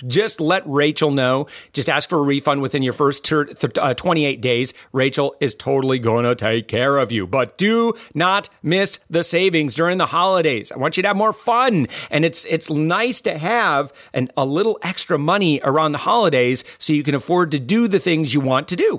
just 0.06 0.40
let 0.40 0.62
Rachel 0.66 1.10
know. 1.10 1.46
Just 1.72 1.88
ask 1.88 2.08
for 2.08 2.18
a 2.18 2.22
refund 2.22 2.62
within 2.62 2.82
your 2.82 2.92
first 2.92 3.24
ter- 3.24 3.44
th- 3.44 3.78
uh, 3.78 3.94
28 3.94 4.40
days. 4.40 4.74
Rachel 4.92 5.36
is 5.40 5.54
totally 5.54 5.98
going 5.98 6.24
to 6.24 6.34
take 6.34 6.68
care 6.68 6.98
of 6.98 7.12
you. 7.12 7.26
But 7.26 7.58
do 7.58 7.94
not 8.14 8.48
miss 8.62 8.98
the 9.10 9.24
savings 9.24 9.74
during 9.74 9.98
the 9.98 10.06
holidays. 10.06 10.72
I 10.72 10.78
want 10.78 10.96
you 10.96 11.02
to 11.02 11.08
have 11.08 11.16
more 11.16 11.32
fun, 11.32 11.86
and 12.10 12.24
it's 12.24 12.44
it's 12.46 12.70
nice 12.70 13.20
to 13.22 13.38
have 13.38 13.92
an, 14.14 14.30
a 14.36 14.44
little 14.44 14.78
extra 14.82 15.18
money 15.18 15.60
around 15.64 15.92
the 15.92 15.98
holidays 15.98 16.64
so 16.78 16.92
you 16.92 17.02
can 17.02 17.14
afford 17.14 17.50
to 17.52 17.60
do 17.60 17.88
the 17.88 18.00
things 18.00 18.32
you 18.32 18.40
want 18.40 18.68
to 18.68 18.76
do. 18.76 18.98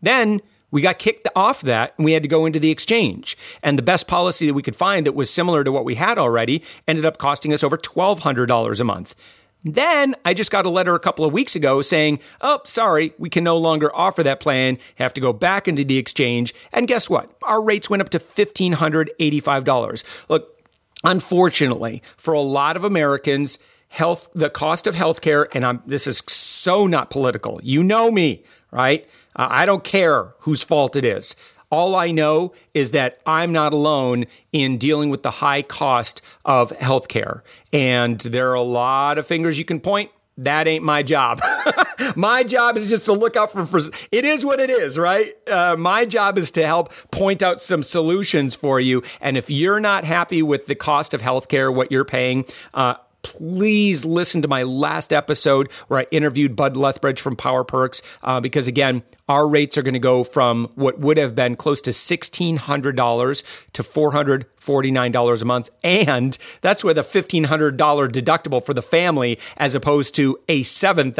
Then 0.00 0.40
we 0.74 0.82
got 0.82 0.98
kicked 0.98 1.28
off 1.36 1.60
that 1.60 1.94
and 1.96 2.04
we 2.04 2.14
had 2.14 2.24
to 2.24 2.28
go 2.28 2.46
into 2.46 2.58
the 2.58 2.72
exchange. 2.72 3.38
And 3.62 3.78
the 3.78 3.82
best 3.82 4.08
policy 4.08 4.48
that 4.48 4.54
we 4.54 4.62
could 4.62 4.74
find 4.74 5.06
that 5.06 5.14
was 5.14 5.30
similar 5.30 5.62
to 5.62 5.70
what 5.70 5.84
we 5.84 5.94
had 5.94 6.18
already 6.18 6.64
ended 6.88 7.04
up 7.04 7.16
costing 7.16 7.52
us 7.52 7.62
over 7.62 7.78
$1,200 7.78 8.80
a 8.80 8.84
month. 8.84 9.14
Then 9.62 10.16
I 10.24 10.34
just 10.34 10.50
got 10.50 10.66
a 10.66 10.70
letter 10.70 10.96
a 10.96 10.98
couple 10.98 11.24
of 11.24 11.32
weeks 11.32 11.54
ago 11.54 11.80
saying, 11.80 12.18
oh, 12.40 12.60
sorry, 12.64 13.14
we 13.18 13.30
can 13.30 13.44
no 13.44 13.56
longer 13.56 13.94
offer 13.94 14.24
that 14.24 14.40
plan, 14.40 14.78
have 14.96 15.14
to 15.14 15.20
go 15.20 15.32
back 15.32 15.68
into 15.68 15.84
the 15.84 15.96
exchange. 15.96 16.52
And 16.72 16.88
guess 16.88 17.08
what? 17.08 17.30
Our 17.44 17.62
rates 17.62 17.88
went 17.88 18.00
up 18.00 18.08
to 18.08 18.18
$1,585. 18.18 20.28
Look, 20.28 20.68
unfortunately, 21.04 22.02
for 22.16 22.34
a 22.34 22.40
lot 22.40 22.76
of 22.76 22.82
Americans, 22.82 23.60
health, 23.94 24.28
the 24.34 24.50
cost 24.50 24.88
of 24.88 24.94
healthcare, 24.96 25.46
and 25.54 25.64
I'm, 25.64 25.80
this 25.86 26.08
is 26.08 26.18
so 26.26 26.88
not 26.88 27.10
political. 27.10 27.60
You 27.62 27.84
know 27.84 28.10
me, 28.10 28.42
right? 28.74 29.08
Uh, 29.36 29.46
I 29.48 29.64
don't 29.64 29.84
care 29.84 30.34
whose 30.40 30.62
fault 30.62 30.96
it 30.96 31.04
is. 31.04 31.36
All 31.70 31.96
I 31.96 32.10
know 32.10 32.52
is 32.74 32.90
that 32.90 33.20
I'm 33.26 33.52
not 33.52 33.72
alone 33.72 34.26
in 34.52 34.78
dealing 34.78 35.10
with 35.10 35.22
the 35.22 35.30
high 35.30 35.62
cost 35.62 36.20
of 36.44 36.70
healthcare. 36.72 37.42
And 37.72 38.20
there 38.20 38.50
are 38.50 38.54
a 38.54 38.62
lot 38.62 39.18
of 39.18 39.26
fingers 39.26 39.58
you 39.58 39.64
can 39.64 39.80
point. 39.80 40.10
That 40.36 40.66
ain't 40.66 40.84
my 40.84 41.04
job. 41.04 41.40
my 42.16 42.42
job 42.42 42.76
is 42.76 42.90
just 42.90 43.04
to 43.04 43.12
look 43.12 43.36
out 43.36 43.52
for, 43.52 43.64
for 43.66 43.80
it 44.10 44.24
is 44.24 44.44
what 44.44 44.58
it 44.58 44.68
is, 44.68 44.98
right? 44.98 45.32
Uh, 45.48 45.76
my 45.76 46.04
job 46.04 46.38
is 46.38 46.50
to 46.52 46.66
help 46.66 46.92
point 47.12 47.42
out 47.42 47.60
some 47.60 47.84
solutions 47.84 48.54
for 48.54 48.80
you. 48.80 49.02
And 49.20 49.36
if 49.36 49.48
you're 49.48 49.78
not 49.78 50.04
happy 50.04 50.42
with 50.42 50.66
the 50.66 50.74
cost 50.74 51.14
of 51.14 51.22
healthcare, 51.22 51.72
what 51.72 51.92
you're 51.92 52.04
paying, 52.04 52.46
uh, 52.72 52.94
please 53.24 54.04
listen 54.04 54.42
to 54.42 54.48
my 54.48 54.62
last 54.62 55.12
episode 55.12 55.72
where 55.88 56.00
I 56.00 56.06
interviewed 56.12 56.54
Bud 56.54 56.76
Lethbridge 56.76 57.20
from 57.20 57.34
Power 57.34 57.64
Perks 57.64 58.02
uh, 58.22 58.38
because 58.38 58.68
again, 58.68 59.02
our 59.28 59.48
rates 59.48 59.76
are 59.76 59.82
going 59.82 59.94
to 59.94 59.98
go 59.98 60.22
from 60.22 60.70
what 60.74 61.00
would 61.00 61.16
have 61.16 61.34
been 61.34 61.56
close 61.56 61.80
to 61.82 61.90
$1,600 61.90 63.44
to 63.72 63.82
$449 64.64 65.42
a 65.42 65.44
month. 65.44 65.70
And 65.82 66.36
that's 66.60 66.84
with 66.84 66.98
a 66.98 67.02
$1,500 67.02 67.76
deductible 67.76 68.64
for 68.64 68.74
the 68.74 68.82
family 68.82 69.38
as 69.56 69.74
opposed 69.74 70.14
to 70.16 70.38
a 70.48 70.62
$7,000 70.62 71.12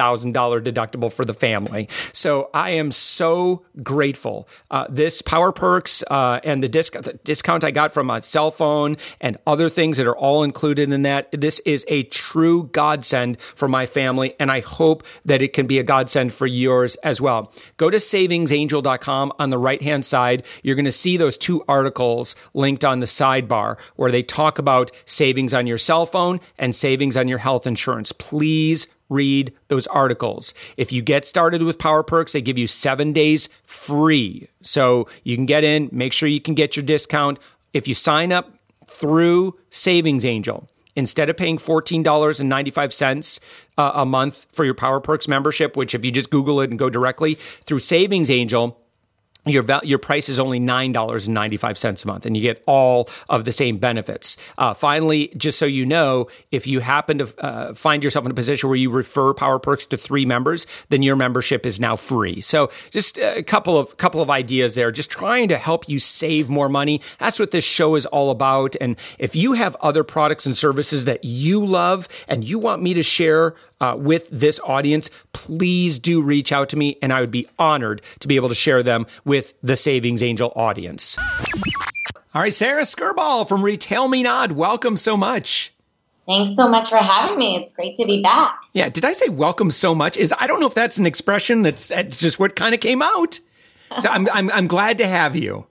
deductible 0.62 1.12
for 1.12 1.24
the 1.24 1.34
family. 1.34 1.88
So 2.12 2.50
I 2.54 2.70
am 2.70 2.90
so 2.90 3.64
grateful. 3.82 4.48
Uh, 4.70 4.86
this 4.88 5.22
Power 5.22 5.52
Perks 5.52 6.02
uh, 6.10 6.40
and 6.44 6.62
the, 6.62 6.68
disc- 6.68 6.94
the 6.94 7.14
discount 7.24 7.64
I 7.64 7.70
got 7.70 7.92
from 7.92 8.10
a 8.10 8.22
cell 8.22 8.50
phone 8.50 8.96
and 9.20 9.36
other 9.46 9.68
things 9.68 9.96
that 9.96 10.06
are 10.06 10.16
all 10.16 10.42
included 10.42 10.92
in 10.92 11.02
that, 11.02 11.28
this 11.32 11.58
is 11.60 11.84
a 11.88 12.04
true 12.04 12.64
godsend 12.72 13.40
for 13.40 13.68
my 13.68 13.86
family. 13.86 14.34
And 14.38 14.50
I 14.50 14.60
hope 14.60 15.04
that 15.24 15.42
it 15.42 15.52
can 15.52 15.66
be 15.66 15.78
a 15.78 15.82
godsend 15.82 16.32
for 16.32 16.46
yours 16.46 16.96
as 16.96 17.20
well. 17.20 17.52
Go 17.76 17.90
to 17.90 17.98
savingsangel.com 17.98 19.32
on 19.38 19.50
the 19.50 19.58
right 19.58 19.82
hand 19.82 20.04
side. 20.04 20.44
You're 20.62 20.76
going 20.76 20.84
to 20.84 20.92
see 20.92 21.16
those 21.16 21.38
two 21.38 21.64
articles 21.68 22.36
linked 22.54 22.84
on 22.84 23.00
the 23.00 23.06
sidebar 23.34 23.78
where 23.96 24.10
they 24.10 24.22
talk 24.22 24.58
about 24.58 24.90
savings 25.04 25.54
on 25.54 25.66
your 25.66 25.78
cell 25.78 26.06
phone 26.06 26.40
and 26.58 26.74
savings 26.74 27.16
on 27.16 27.28
your 27.28 27.38
health 27.38 27.66
insurance. 27.66 28.12
Please 28.12 28.86
read 29.08 29.52
those 29.68 29.86
articles. 29.88 30.54
If 30.76 30.92
you 30.92 31.02
get 31.02 31.26
started 31.26 31.62
with 31.62 31.78
Power 31.78 32.02
Perks, 32.02 32.32
they 32.32 32.40
give 32.40 32.58
you 32.58 32.66
seven 32.66 33.12
days 33.12 33.48
free. 33.64 34.48
So 34.62 35.06
you 35.22 35.36
can 35.36 35.46
get 35.46 35.64
in, 35.64 35.88
make 35.92 36.12
sure 36.12 36.28
you 36.28 36.40
can 36.40 36.54
get 36.54 36.76
your 36.76 36.84
discount. 36.84 37.38
If 37.72 37.86
you 37.86 37.94
sign 37.94 38.32
up 38.32 38.52
through 38.86 39.58
Savings 39.70 40.24
Angel, 40.24 40.68
instead 40.96 41.28
of 41.28 41.36
paying 41.36 41.58
$14.95 41.58 43.40
uh, 43.76 43.90
a 43.94 44.06
month 44.06 44.46
for 44.52 44.64
your 44.64 44.74
Power 44.74 45.00
Perks 45.00 45.26
membership, 45.26 45.76
which 45.76 45.94
if 45.94 46.04
you 46.04 46.10
just 46.10 46.30
Google 46.30 46.60
it 46.60 46.70
and 46.70 46.78
go 46.78 46.88
directly 46.88 47.34
through 47.34 47.80
Savings 47.80 48.30
Angel, 48.30 48.78
your 49.46 49.64
your 49.82 49.98
price 49.98 50.28
is 50.28 50.38
only 50.38 50.58
nine 50.58 50.92
dollars 50.92 51.26
and 51.26 51.34
ninety 51.34 51.56
five 51.56 51.76
cents 51.76 52.04
a 52.04 52.06
month, 52.06 52.26
and 52.26 52.36
you 52.36 52.42
get 52.42 52.62
all 52.66 53.08
of 53.28 53.44
the 53.44 53.52
same 53.52 53.76
benefits. 53.76 54.36
Uh, 54.56 54.74
finally, 54.74 55.32
just 55.36 55.58
so 55.58 55.66
you 55.66 55.84
know, 55.84 56.28
if 56.50 56.66
you 56.66 56.80
happen 56.80 57.18
to 57.18 57.44
uh, 57.44 57.74
find 57.74 58.02
yourself 58.02 58.24
in 58.24 58.30
a 58.30 58.34
position 58.34 58.68
where 58.68 58.76
you 58.76 58.90
refer 58.90 59.34
Power 59.34 59.58
Perks 59.58 59.86
to 59.86 59.96
three 59.96 60.24
members, 60.24 60.66
then 60.88 61.02
your 61.02 61.16
membership 61.16 61.66
is 61.66 61.78
now 61.78 61.96
free. 61.96 62.40
So, 62.40 62.70
just 62.90 63.18
a 63.18 63.42
couple 63.42 63.78
of 63.78 63.96
couple 63.96 64.22
of 64.22 64.30
ideas 64.30 64.74
there, 64.74 64.90
just 64.90 65.10
trying 65.10 65.48
to 65.48 65.56
help 65.56 65.88
you 65.88 65.98
save 65.98 66.48
more 66.48 66.68
money. 66.68 67.00
That's 67.18 67.38
what 67.38 67.50
this 67.50 67.64
show 67.64 67.96
is 67.96 68.06
all 68.06 68.30
about. 68.30 68.76
And 68.80 68.96
if 69.18 69.36
you 69.36 69.52
have 69.52 69.76
other 69.80 70.04
products 70.04 70.46
and 70.46 70.56
services 70.56 71.04
that 71.04 71.24
you 71.24 71.64
love 71.64 72.08
and 72.28 72.44
you 72.44 72.58
want 72.58 72.82
me 72.82 72.94
to 72.94 73.02
share 73.02 73.54
uh, 73.81 73.97
with 73.99 74.28
this 74.31 74.61
audience, 74.61 75.11
please 75.33 75.99
do 75.99 76.23
reach 76.23 76.52
out 76.52 76.69
to 76.71 76.76
me, 76.76 76.97
and 77.02 77.12
I 77.12 77.21
would 77.21 77.31
be 77.31 77.47
honored 77.59 78.02
to 78.21 78.28
be 78.28 78.37
able 78.37 78.49
to 78.49 78.54
share 78.54 78.83
them 78.83 79.07
with 79.25 79.54
the 79.62 79.76
Savings 79.76 80.23
Angel 80.23 80.52
audience. 80.57 81.16
All 82.35 82.43
right, 82.43 82.52
Sara 82.52 82.83
Skirboll 82.83 83.49
from 83.49 83.62
Retail 83.62 84.09
Me 84.09 84.23
Not, 84.23 84.52
welcome 84.52 84.97
so 84.97 85.16
much. 85.16 85.73
Thanks 86.26 86.57
so 86.57 86.69
much 86.69 86.88
for 86.88 86.99
having 86.99 87.38
me. 87.38 87.57
It's 87.57 87.73
great 87.75 87.97
to 87.97 88.07
be 88.07 88.23
back. 88.23 88.59
Yeah, 88.73 88.88
did 88.88 89.04
I 89.04 89.12
say 89.12 89.28
welcome 89.28 89.71
so 89.71 89.95
much? 89.95 90.16
Is 90.16 90.33
I 90.38 90.47
don't 90.47 90.59
know 90.59 90.66
if 90.66 90.75
that's 90.75 90.97
an 90.99 91.07
expression 91.07 91.62
that's, 91.62 91.88
that's 91.88 92.19
just 92.19 92.40
what 92.40 92.57
kind 92.57 92.75
of 92.75 92.81
came 92.81 93.02
out. 93.02 93.40
So 93.99 94.09
I'm, 94.09 94.28
I'm 94.31 94.50
I'm 94.50 94.66
glad 94.66 94.99
to 94.99 95.07
have 95.07 95.37
you. 95.37 95.66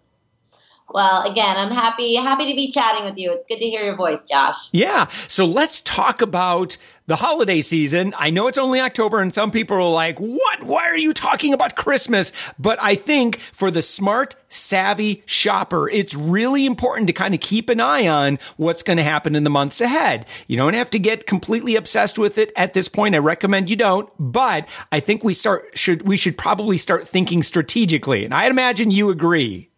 Well, 0.94 1.24
again, 1.24 1.58
I'm 1.58 1.72
happy 1.72 2.16
happy 2.16 2.52
to 2.52 2.56
be 2.56 2.72
chatting 2.72 3.04
with 3.06 3.18
you. 3.18 3.32
It's 3.32 3.44
good 3.50 3.58
to 3.58 3.66
hear 3.66 3.84
your 3.84 3.96
voice, 3.96 4.22
Josh. 4.30 4.56
Yeah. 4.72 5.08
So 5.28 5.44
let's 5.44 5.82
talk 5.82 6.22
about 6.22 6.78
the 7.08 7.16
holiday 7.16 7.62
season. 7.62 8.14
I 8.18 8.30
know 8.30 8.48
it's 8.48 8.60
only 8.60 8.80
October 8.80 9.20
and 9.20 9.34
some 9.34 9.50
people 9.50 9.76
are 9.76 9.92
like, 9.92 10.20
"What? 10.20 10.64
Why 10.64 10.84
are 10.84 10.96
you 10.96 11.12
talking 11.12 11.52
about 11.52 11.76
Christmas?" 11.76 12.32
But 12.60 12.78
I 12.82 12.94
think 12.94 13.40
for 13.40 13.72
the 13.72 13.82
smart, 13.82 14.36
savvy 14.50 15.24
shopper, 15.26 15.90
it's 15.90 16.14
really 16.14 16.68
important 16.68 17.08
to 17.08 17.14
kind 17.14 17.34
of 17.34 17.40
keep 17.40 17.70
an 17.70 17.80
eye 17.80 18.08
on 18.08 18.38
what's 18.58 18.84
going 18.84 18.98
to 18.98 19.04
happen 19.04 19.36
in 19.36 19.44
the 19.44 19.50
months 19.50 19.82
ahead. 19.82 20.28
You 20.48 20.58
don't 20.58 20.76
have 20.76 20.92
to 20.92 21.00
get 21.00 21.26
completely 21.26 21.76
obsessed 21.76 22.20
with 22.20 22.38
it 22.38 22.52
at 22.56 22.76
this 22.76 22.88
point. 22.88 23.16
I 23.16 23.18
recommend 23.18 23.68
you 23.68 23.76
don't, 23.76 24.10
but 24.20 24.70
I 24.92 25.00
think 25.00 25.24
we 25.24 25.34
start 25.34 25.72
should 25.76 26.08
we 26.08 26.18
should 26.18 26.38
probably 26.38 26.78
start 26.78 27.08
thinking 27.08 27.42
strategically. 27.42 28.26
And 28.26 28.34
I 28.34 28.46
imagine 28.46 28.92
you 28.92 29.10
agree. 29.10 29.72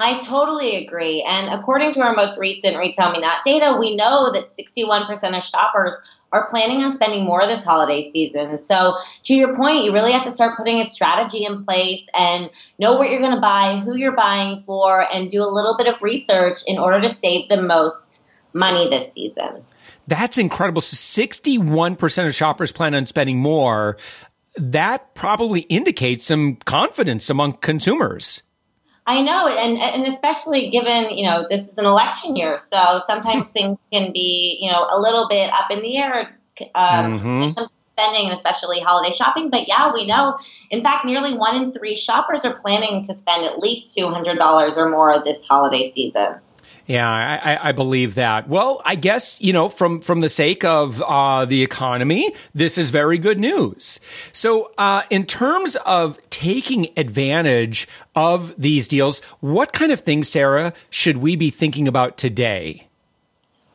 I 0.00 0.18
totally 0.24 0.82
agree. 0.84 1.22
And 1.28 1.52
according 1.52 1.92
to 1.94 2.00
our 2.00 2.14
most 2.14 2.38
recent 2.38 2.76
Retail 2.78 3.12
Me 3.12 3.20
Not 3.20 3.44
data, 3.44 3.76
we 3.78 3.94
know 3.94 4.32
that 4.32 4.56
61% 4.56 5.36
of 5.36 5.44
shoppers 5.44 5.94
are 6.32 6.48
planning 6.48 6.82
on 6.82 6.92
spending 6.92 7.24
more 7.24 7.46
this 7.46 7.62
holiday 7.62 8.10
season. 8.10 8.58
So, 8.58 8.96
to 9.24 9.34
your 9.34 9.54
point, 9.56 9.84
you 9.84 9.92
really 9.92 10.12
have 10.12 10.24
to 10.24 10.32
start 10.32 10.56
putting 10.56 10.80
a 10.80 10.86
strategy 10.86 11.44
in 11.44 11.64
place 11.64 12.02
and 12.14 12.48
know 12.78 12.94
what 12.94 13.10
you're 13.10 13.20
going 13.20 13.34
to 13.34 13.40
buy, 13.40 13.80
who 13.84 13.94
you're 13.94 14.16
buying 14.16 14.62
for, 14.64 15.06
and 15.12 15.30
do 15.30 15.42
a 15.42 15.50
little 15.50 15.76
bit 15.76 15.86
of 15.86 16.00
research 16.00 16.60
in 16.66 16.78
order 16.78 17.00
to 17.06 17.14
save 17.14 17.48
the 17.48 17.60
most 17.60 18.22
money 18.54 18.88
this 18.88 19.12
season. 19.12 19.62
That's 20.06 20.38
incredible. 20.38 20.80
So 20.80 20.96
61% 20.96 22.26
of 22.26 22.34
shoppers 22.34 22.72
plan 22.72 22.94
on 22.94 23.06
spending 23.06 23.38
more. 23.38 23.96
That 24.56 25.14
probably 25.14 25.60
indicates 25.62 26.24
some 26.24 26.56
confidence 26.56 27.28
among 27.28 27.52
consumers. 27.58 28.42
I 29.06 29.22
know, 29.22 29.48
and 29.48 29.78
and 29.78 30.06
especially 30.06 30.70
given 30.70 31.10
you 31.10 31.28
know 31.28 31.46
this 31.48 31.66
is 31.66 31.78
an 31.78 31.86
election 31.86 32.36
year, 32.36 32.58
so 32.70 33.00
sometimes 33.06 33.46
things 33.52 33.78
can 33.92 34.12
be 34.12 34.58
you 34.60 34.70
know 34.70 34.86
a 34.90 35.00
little 35.00 35.26
bit 35.28 35.50
up 35.50 35.70
in 35.70 35.82
the 35.82 35.96
air 35.96 36.38
um, 36.74 37.18
mm-hmm. 37.18 37.42
in 37.42 37.54
terms 37.54 37.70
of 37.70 37.70
spending, 37.92 38.28
and 38.28 38.34
especially 38.34 38.80
holiday 38.80 39.14
shopping. 39.14 39.50
But 39.50 39.66
yeah, 39.68 39.92
we 39.92 40.06
know. 40.06 40.38
In 40.70 40.82
fact, 40.82 41.04
nearly 41.04 41.36
one 41.36 41.56
in 41.56 41.72
three 41.72 41.96
shoppers 41.96 42.44
are 42.44 42.58
planning 42.60 43.04
to 43.04 43.14
spend 43.14 43.44
at 43.44 43.58
least 43.58 43.96
two 43.96 44.08
hundred 44.08 44.38
dollars 44.38 44.74
or 44.76 44.88
more 44.88 45.22
this 45.24 45.44
holiday 45.46 45.92
season. 45.92 46.36
Yeah, 46.90 47.08
I, 47.08 47.68
I, 47.68 47.70
believe 47.70 48.16
that. 48.16 48.48
Well, 48.48 48.82
I 48.84 48.96
guess 48.96 49.40
you 49.40 49.52
know, 49.52 49.68
from 49.68 50.00
from 50.00 50.22
the 50.22 50.28
sake 50.28 50.64
of 50.64 51.00
uh, 51.02 51.44
the 51.44 51.62
economy, 51.62 52.34
this 52.52 52.76
is 52.76 52.90
very 52.90 53.16
good 53.16 53.38
news. 53.38 54.00
So, 54.32 54.72
uh, 54.76 55.02
in 55.08 55.24
terms 55.24 55.76
of 55.86 56.18
taking 56.30 56.88
advantage 56.96 57.86
of 58.16 58.60
these 58.60 58.88
deals, 58.88 59.20
what 59.38 59.72
kind 59.72 59.92
of 59.92 60.00
things, 60.00 60.28
Sara, 60.28 60.72
should 60.90 61.18
we 61.18 61.36
be 61.36 61.48
thinking 61.48 61.86
about 61.86 62.18
today? 62.18 62.89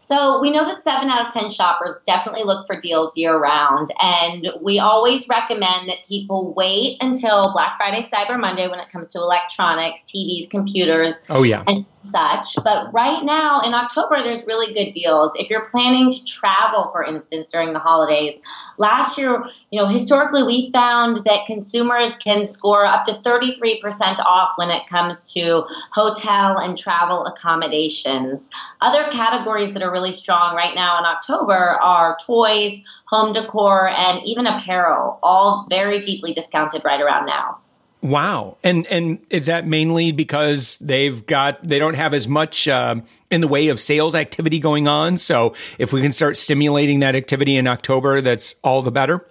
So 0.08 0.40
we 0.40 0.52
know 0.52 0.66
that 0.66 0.84
seven 0.84 1.10
out 1.10 1.26
of 1.26 1.34
10 1.34 1.50
shoppers 1.50 1.96
definitely 2.06 2.44
look 2.44 2.68
for 2.68 2.80
deals 2.80 3.12
year 3.16 3.38
round. 3.38 3.90
And 4.00 4.50
we 4.62 4.80
always 4.80 5.28
recommend 5.28 5.90
that 5.90 6.06
people 6.08 6.54
wait 6.54 6.98
until 7.02 7.52
Black 7.54 7.78
Friday, 7.78 8.08
Cyber 8.12 8.40
Monday 8.40 8.68
when 8.68 8.80
it 8.80 8.92
comes 8.92 9.12
to 9.14 9.20
electronics, 9.20 10.02
TVs, 10.08 10.50
computers, 10.50 11.16
oh, 11.30 11.44
yeah. 11.44 11.64
and 11.66 11.86
such. 12.12 12.56
But 12.64 12.94
right 12.94 13.24
now 13.24 13.62
in 13.62 13.74
October, 13.74 14.22
there's 14.24 14.46
really 14.46 14.74
good 14.74 14.92
deals. 14.92 15.32
If 15.36 15.50
you're 15.50 15.66
planning 15.66 16.12
to 16.12 16.26
travel, 16.26 16.90
for 16.92 17.04
instance, 17.04 17.48
during 17.48 17.74
the 17.74 17.80
holidays, 17.80 18.40
last 18.78 19.18
year, 19.18 19.44
you 19.72 19.82
know, 19.82 19.88
historically 19.88 20.44
we 20.44 20.70
found 20.72 21.26
that 21.26 21.48
consumers 21.48 22.14
can 22.24 22.46
score 22.46 22.86
up 22.86 23.06
to 23.06 23.14
33% 23.26 24.20
off 24.20 24.52
when 24.58 24.70
it 24.70 24.88
comes 24.88 25.34
to 25.34 25.64
hotel 25.92 26.58
and 26.58 26.78
travel 26.78 27.26
accommodations. 27.26 28.50
Other 28.82 29.10
categories 29.12 29.74
that 29.74 29.82
are 29.82 29.92
really 29.96 30.12
strong 30.12 30.56
right 30.56 30.76
now 30.76 31.00
in 31.00 31.06
October 31.06 31.54
are 31.54 32.18
toys, 32.26 32.82
home 33.06 33.32
decor, 33.32 33.88
and 33.88 34.22
even 34.26 34.46
apparel, 34.46 35.20
all 35.24 35.66
very 35.70 36.02
deeply 36.02 36.34
discounted 36.34 36.82
right 36.84 37.00
around 37.00 37.26
now. 37.26 37.60
Wow. 38.02 38.58
And 38.62 38.86
and 38.88 39.20
is 39.30 39.48
that 39.48 39.66
mainly 39.66 40.12
because 40.12 40.78
they've 40.78 41.26
got 41.26 41.66
they 41.66 41.80
don't 41.80 41.96
have 41.96 42.14
as 42.14 42.28
much 42.28 42.68
uh, 42.68 42.98
in 43.32 43.42
the 43.42 43.48
way 43.48 43.70
of 43.70 43.80
sales 43.80 44.14
activity 44.14 44.60
going 44.60 44.88
on? 44.88 45.18
So 45.18 45.56
if 45.80 45.92
we 45.94 46.02
can 46.02 46.12
start 46.12 46.38
stimulating 46.38 47.00
that 47.00 47.16
activity 47.16 47.56
in 47.56 47.66
October, 47.66 48.22
that's 48.22 48.56
all 48.64 48.82
the 48.84 48.92
better. 48.92 49.26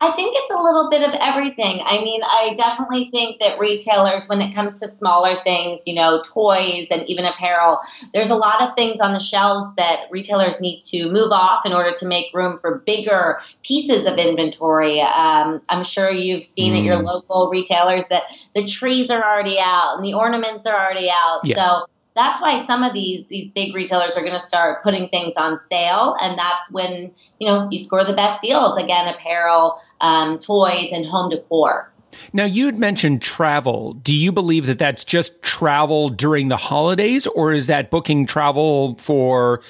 I 0.00 0.12
think 0.12 0.34
it's 0.34 0.47
a 0.58 0.62
little 0.62 0.88
bit 0.90 1.02
of 1.02 1.14
everything. 1.20 1.80
I 1.84 2.02
mean, 2.02 2.22
I 2.22 2.54
definitely 2.54 3.08
think 3.10 3.38
that 3.40 3.58
retailers, 3.58 4.24
when 4.26 4.40
it 4.40 4.54
comes 4.54 4.80
to 4.80 4.88
smaller 4.88 5.36
things, 5.44 5.82
you 5.86 5.94
know, 5.94 6.22
toys 6.26 6.86
and 6.90 7.08
even 7.08 7.24
apparel, 7.24 7.80
there's 8.12 8.30
a 8.30 8.34
lot 8.34 8.60
of 8.62 8.74
things 8.74 9.00
on 9.00 9.12
the 9.12 9.20
shelves 9.20 9.66
that 9.76 10.10
retailers 10.10 10.60
need 10.60 10.80
to 10.90 11.10
move 11.10 11.32
off 11.32 11.64
in 11.64 11.72
order 11.72 11.92
to 11.96 12.06
make 12.06 12.26
room 12.34 12.58
for 12.60 12.82
bigger 12.86 13.38
pieces 13.62 14.06
of 14.06 14.16
inventory. 14.16 15.00
Um, 15.00 15.60
I'm 15.68 15.84
sure 15.84 16.10
you've 16.10 16.44
seen 16.44 16.74
mm. 16.74 16.78
at 16.78 16.84
your 16.84 16.98
mm. 16.98 17.04
local 17.04 17.48
retailers 17.50 18.04
that 18.10 18.24
the 18.54 18.66
trees 18.66 19.10
are 19.10 19.22
already 19.22 19.58
out 19.58 19.96
and 19.96 20.04
the 20.04 20.14
ornaments 20.14 20.66
are 20.66 20.74
already 20.74 21.10
out. 21.10 21.40
Yeah. 21.44 21.56
So 21.56 21.86
that's 22.18 22.40
why 22.40 22.66
some 22.66 22.82
of 22.82 22.92
these 22.92 23.24
these 23.28 23.50
big 23.54 23.74
retailers 23.74 24.16
are 24.16 24.22
going 24.22 24.38
to 24.38 24.46
start 24.46 24.82
putting 24.82 25.08
things 25.08 25.34
on 25.36 25.60
sale, 25.68 26.16
and 26.20 26.36
that's 26.36 26.68
when 26.72 27.12
you 27.38 27.48
know 27.48 27.68
you 27.70 27.82
score 27.84 28.04
the 28.04 28.12
best 28.12 28.42
deals. 28.42 28.76
Again, 28.76 29.06
apparel, 29.06 29.80
um, 30.00 30.38
toys, 30.38 30.88
and 30.90 31.06
home 31.06 31.30
decor. 31.30 31.92
Now, 32.32 32.44
you 32.44 32.66
had 32.66 32.78
mentioned 32.78 33.22
travel. 33.22 33.92
Do 33.92 34.16
you 34.16 34.32
believe 34.32 34.66
that 34.66 34.78
that's 34.78 35.04
just 35.04 35.42
travel 35.42 36.08
during 36.08 36.48
the 36.48 36.56
holidays, 36.56 37.26
or 37.28 37.52
is 37.52 37.68
that 37.68 37.90
booking 37.90 38.26
travel 38.26 38.96
for 38.96 39.60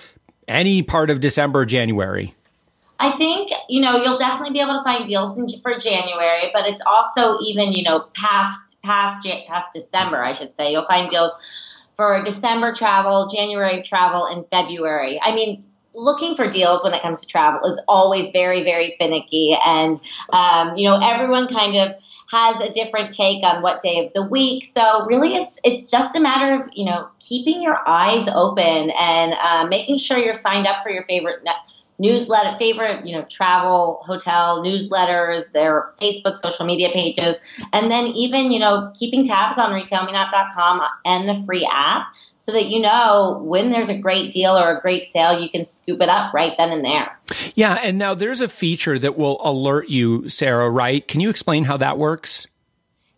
any 0.46 0.82
part 0.82 1.10
of 1.10 1.20
December, 1.20 1.66
January? 1.66 2.34
I 2.98 3.14
think 3.18 3.50
you 3.68 3.82
know 3.82 3.96
you'll 3.96 4.18
definitely 4.18 4.54
be 4.54 4.60
able 4.60 4.78
to 4.78 4.84
find 4.84 5.06
deals 5.06 5.36
in, 5.36 5.48
for 5.60 5.78
January, 5.78 6.50
but 6.54 6.66
it's 6.66 6.80
also 6.86 7.38
even 7.44 7.72
you 7.72 7.82
know 7.82 8.06
past 8.14 8.58
past 8.82 9.28
past 9.46 9.74
December, 9.74 10.24
I 10.24 10.32
should 10.32 10.56
say. 10.56 10.72
You'll 10.72 10.86
find 10.86 11.10
deals 11.10 11.32
for 11.98 12.22
December 12.22 12.72
travel, 12.72 13.28
January 13.28 13.82
travel, 13.82 14.24
and 14.24 14.46
February. 14.52 15.20
I 15.20 15.34
mean, 15.34 15.64
looking 15.94 16.36
for 16.36 16.48
deals 16.48 16.84
when 16.84 16.94
it 16.94 17.02
comes 17.02 17.20
to 17.22 17.26
travel 17.26 17.68
is 17.68 17.80
always 17.88 18.30
very, 18.30 18.62
very 18.62 18.94
finicky. 18.98 19.58
And, 19.66 20.00
um, 20.32 20.76
you 20.76 20.88
know, 20.88 21.00
everyone 21.02 21.48
kind 21.48 21.76
of 21.76 21.96
has 22.30 22.62
a 22.62 22.72
different 22.72 23.12
take 23.12 23.42
on 23.42 23.62
what 23.62 23.82
day 23.82 24.06
of 24.06 24.12
the 24.14 24.22
week. 24.22 24.70
So 24.72 25.06
really, 25.06 25.34
it's 25.34 25.58
it's 25.64 25.90
just 25.90 26.14
a 26.14 26.20
matter 26.20 26.62
of 26.62 26.70
you 26.72 26.84
know 26.84 27.08
keeping 27.18 27.60
your 27.60 27.78
eyes 27.86 28.28
open 28.32 28.90
and 28.90 29.34
uh, 29.34 29.66
making 29.66 29.98
sure 29.98 30.18
you're 30.18 30.34
signed 30.34 30.68
up 30.68 30.84
for 30.84 30.90
your 30.90 31.04
favorite. 31.04 31.42
Net- 31.42 31.56
newsletter, 31.98 32.56
favorite, 32.58 33.04
you 33.04 33.16
know, 33.16 33.24
travel, 33.24 34.00
hotel 34.04 34.62
newsletters, 34.62 35.50
their 35.52 35.92
Facebook, 36.00 36.36
social 36.36 36.64
media 36.64 36.88
pages, 36.92 37.36
and 37.72 37.90
then 37.90 38.06
even, 38.06 38.50
you 38.50 38.58
know, 38.58 38.92
keeping 38.94 39.24
tabs 39.24 39.58
on 39.58 39.70
retailmenot.com 39.70 40.80
and 41.04 41.28
the 41.28 41.44
free 41.44 41.68
app 41.70 42.06
so 42.48 42.52
that 42.52 42.68
you 42.68 42.80
know 42.80 43.42
when 43.44 43.72
there's 43.72 43.90
a 43.90 43.98
great 43.98 44.32
deal 44.32 44.56
or 44.56 44.74
a 44.74 44.80
great 44.80 45.12
sale, 45.12 45.38
you 45.38 45.50
can 45.50 45.66
scoop 45.66 46.00
it 46.00 46.08
up 46.08 46.32
right 46.32 46.54
then 46.56 46.70
and 46.70 46.82
there. 46.82 47.18
Yeah. 47.54 47.74
And 47.82 47.98
now 47.98 48.14
there's 48.14 48.40
a 48.40 48.48
feature 48.48 48.98
that 48.98 49.18
will 49.18 49.38
alert 49.44 49.90
you, 49.90 50.30
Sara, 50.30 50.70
right? 50.70 51.06
Can 51.06 51.20
you 51.20 51.28
explain 51.28 51.64
how 51.64 51.76
that 51.76 51.98
works? 51.98 52.46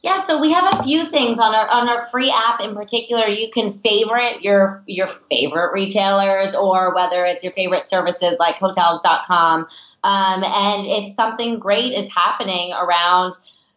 Yeah, 0.03 0.27
so 0.27 0.41
we 0.41 0.51
have 0.53 0.81
a 0.81 0.83
few 0.83 1.11
things 1.11 1.39
on 1.39 1.55
our 1.55 1.69
on 1.69 1.87
our 1.87 2.09
free 2.09 2.31
app 2.31 2.61
in 2.61 2.75
particular. 2.75 3.27
You 3.27 3.51
can 3.53 3.79
favorite 3.81 4.41
your 4.41 4.83
your 4.87 5.09
favorite 5.29 5.73
retailers 5.75 6.55
or 6.55 6.95
whether 6.95 7.27
it's 7.27 7.45
your 7.45 7.53
favorite 7.53 7.87
services 7.87 8.37
like 8.39 8.57
hotels.com. 8.57 9.67
Um, 10.03 10.43
and 10.43 10.87
if 10.87 11.15
something 11.15 11.59
great 11.59 11.93
is 11.93 12.09
happening 12.15 12.73
around 12.73 13.35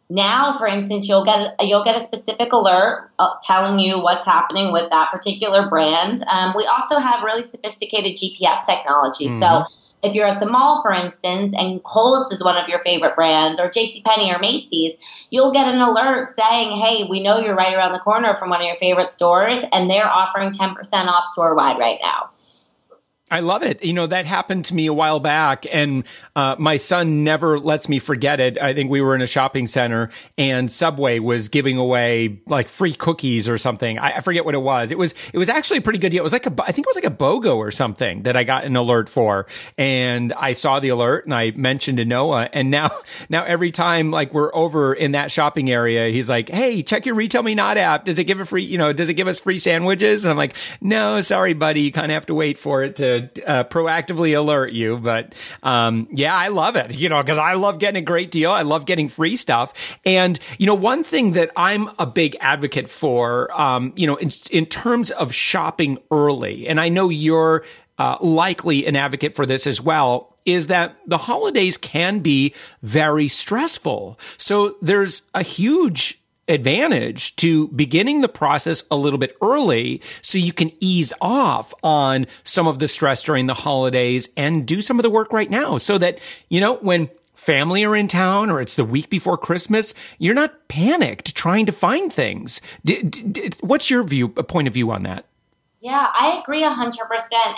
now, 0.09 0.57
for 0.57 0.67
instance, 0.67 1.09
you'll 1.09 1.25
get 1.25 1.55
you'll 1.59 1.83
get 1.83 1.99
a 1.99 2.03
specific 2.05 2.53
alert 2.53 3.09
uh, 3.19 3.31
telling 3.43 3.79
you 3.79 3.99
what's 3.99 4.25
happening 4.25 4.71
with 4.71 4.89
that 4.91 5.12
particular 5.12 5.67
brand. 5.67 6.23
Um, 6.29 6.53
we 6.55 6.65
also 6.65 6.99
have 6.99 7.23
really 7.23 7.43
sophisticated 7.43 8.17
GPS 8.17 8.65
technology, 8.65 9.27
mm-hmm. 9.27 9.41
so 9.41 9.65
if 10.03 10.13
you're 10.13 10.27
at 10.27 10.41
the 10.41 10.45
mall, 10.45 10.81
for 10.81 10.91
instance, 10.91 11.53
and 11.55 11.81
Kohl's 11.83 12.31
is 12.31 12.43
one 12.43 12.57
of 12.57 12.67
your 12.67 12.83
favorite 12.83 13.15
brands, 13.15 13.59
or 13.59 13.69
JCPenney 13.69 14.35
or 14.35 14.39
Macy's, 14.39 14.93
you'll 15.29 15.53
get 15.53 15.67
an 15.67 15.79
alert 15.79 16.35
saying, 16.35 16.77
hey, 16.79 17.07
we 17.09 17.23
know 17.23 17.39
you're 17.39 17.55
right 17.55 17.73
around 17.73 17.93
the 17.93 17.99
corner 17.99 18.35
from 18.35 18.49
one 18.49 18.59
of 18.59 18.67
your 18.67 18.75
favorite 18.75 19.09
stores, 19.09 19.63
and 19.71 19.89
they're 19.89 20.05
offering 20.05 20.51
10% 20.51 20.75
off 21.07 21.25
store 21.31 21.55
wide 21.55 21.79
right 21.79 21.99
now. 22.01 22.29
I 23.31 23.39
love 23.39 23.63
it. 23.63 23.83
You 23.83 23.93
know, 23.93 24.05
that 24.05 24.25
happened 24.25 24.65
to 24.65 24.75
me 24.75 24.86
a 24.86 24.93
while 24.93 25.19
back 25.19 25.65
and 25.73 26.03
uh, 26.36 26.55
my 26.59 26.77
son 26.77 27.23
never 27.23 27.57
lets 27.57 27.89
me 27.89 27.97
forget 27.97 28.39
it. 28.39 28.62
I 28.62 28.73
think 28.73 28.91
we 28.91 29.01
were 29.01 29.15
in 29.15 29.21
a 29.21 29.27
shopping 29.27 29.65
center 29.65 30.12
and 30.38 30.69
Subway 30.69 31.17
was 31.17 31.49
giving 31.49 31.77
away 31.77 32.41
like 32.47 32.67
free 32.67 32.93
cookies 32.93 33.49
or 33.49 33.57
something. 33.57 33.97
I, 33.97 34.17
I, 34.17 34.19
forget 34.19 34.45
what 34.45 34.53
it 34.53 34.62
was. 34.62 34.91
It 34.91 34.99
was, 34.99 35.15
it 35.33 35.38
was 35.39 35.49
actually 35.49 35.79
a 35.79 35.81
pretty 35.81 35.97
good 35.97 36.09
deal. 36.09 36.19
It 36.19 36.23
was 36.23 36.33
like 36.33 36.45
a, 36.45 36.53
I 36.62 36.71
think 36.71 36.86
it 36.86 36.89
was 36.89 36.95
like 36.95 37.05
a 37.05 37.15
BOGO 37.15 37.55
or 37.55 37.71
something 37.71 38.23
that 38.23 38.36
I 38.36 38.43
got 38.43 38.65
an 38.65 38.75
alert 38.75 39.09
for. 39.09 39.47
And 39.79 40.31
I 40.33 40.51
saw 40.51 40.79
the 40.79 40.89
alert 40.89 41.25
and 41.25 41.33
I 41.33 41.51
mentioned 41.51 41.97
to 41.97 42.05
Noah. 42.05 42.49
And 42.53 42.69
now, 42.69 42.91
now 43.29 43.45
every 43.45 43.71
time 43.71 44.12
like 44.12 44.33
we're 44.33 44.53
over 44.53 44.93
in 44.93 45.13
that 45.13 45.31
shopping 45.31 45.71
area, 45.71 46.09
he's 46.09 46.29
like, 46.29 46.49
Hey, 46.49 46.83
check 46.83 47.07
your 47.07 47.15
Retail 47.15 47.41
Me 47.41 47.55
Not 47.55 47.77
app. 47.77 48.05
Does 48.05 48.19
it 48.19 48.25
give 48.25 48.39
a 48.39 48.45
free, 48.45 48.63
you 48.63 48.77
know, 48.77 48.93
does 48.93 49.09
it 49.09 49.15
give 49.15 49.27
us 49.27 49.39
free 49.39 49.57
sandwiches? 49.57 50.23
And 50.23 50.31
I'm 50.31 50.38
like, 50.38 50.55
no, 50.81 51.21
sorry, 51.21 51.53
buddy. 51.53 51.81
You 51.81 51.91
kind 51.91 52.12
of 52.12 52.13
have 52.13 52.27
to 52.27 52.36
wait 52.36 52.59
for 52.59 52.83
it 52.83 52.97
to 52.97 53.12
uh, 53.15 53.63
proactively 53.65 54.38
alert 54.38 54.71
you. 54.71 54.97
But 54.97 55.34
um, 55.62 56.08
yeah, 56.12 56.36
I 56.36 56.49
love 56.49 56.76
it, 56.76 56.95
you 56.95 57.10
know, 57.10 57.21
because 57.21 57.38
I 57.38 57.54
love 57.54 57.80
getting 57.80 58.02
a 58.02 58.06
great 58.06 58.32
deal. 58.32 58.52
I 58.52 58.63
love 58.63 58.86
getting 58.86 59.10
free 59.10 59.36
stuff. 59.36 59.73
And, 60.06 60.39
you 60.58 60.65
know, 60.65 60.76
one 60.76 61.04
thing 61.04 61.34
that 61.34 61.52
I'm 61.56 61.89
a 61.99 62.06
big 62.06 62.36
advocate 62.39 62.89
for, 62.89 63.49
um, 63.60 63.93
you 63.95 64.08
know, 64.08 64.15
in, 64.15 64.30
in 64.52 64.65
terms 64.65 65.12
of 65.12 65.34
shopping 65.34 65.97
early, 66.12 66.67
and 66.67 66.80
I 66.80 66.89
know 66.89 67.10
you're 67.10 67.63
uh, 67.97 68.17
likely 68.21 68.86
an 68.86 68.95
advocate 68.95 69.36
for 69.36 69.45
this 69.45 69.67
as 69.67 69.82
well, 69.82 70.36
is 70.45 70.67
that 70.67 70.95
the 71.08 71.17
holidays 71.17 71.78
can 71.78 72.19
be 72.19 72.54
very 72.82 73.28
stressful. 73.28 74.19
So 74.38 74.76
there's 74.82 75.21
a 75.34 75.43
huge 75.43 76.19
advantage 76.47 77.36
to 77.38 77.67
beginning 77.69 78.21
the 78.21 78.29
process 78.29 78.84
a 78.91 78.95
little 78.95 79.19
bit 79.19 79.36
early 79.41 80.01
so 80.21 80.38
you 80.38 80.53
can 80.53 80.71
ease 80.79 81.13
off 81.21 81.73
on 81.84 82.25
some 82.43 82.67
of 82.67 82.79
the 82.79 82.88
stress 82.88 83.23
during 83.23 83.45
the 83.45 83.53
holidays 83.53 84.29
and 84.36 84.65
do 84.65 84.82
some 84.82 84.99
of 84.99 85.03
the 85.03 85.10
work 85.10 85.32
right 85.32 85.49
now 85.49 85.77
so 85.77 85.97
that, 85.97 86.19
you 86.49 86.60
know, 86.60 86.75
when 86.75 87.10
family 87.34 87.84
are 87.84 87.95
in 87.95 88.08
town 88.08 88.49
or 88.49 88.60
it's 88.60 88.75
the 88.75 88.86
week 88.86 89.10
before 89.10 89.38
Christmas, 89.38 89.93
you're 90.17 90.34
not 90.34 90.67
panicked 90.67 91.36
trying 91.36 91.65
to 91.65 91.71
find 91.71 92.12
things. 92.12 92.62
D- 92.86 93.03
d- 93.03 93.51
what's 93.62 93.89
your 93.89 94.03
view, 94.03 94.29
point 94.29 94.67
of 94.67 94.73
view 94.73 94.91
on 94.91 95.03
that? 95.03 95.25
Yeah, 95.84 96.08
I 96.13 96.39
agree 96.41 96.63
100%. 96.63 96.72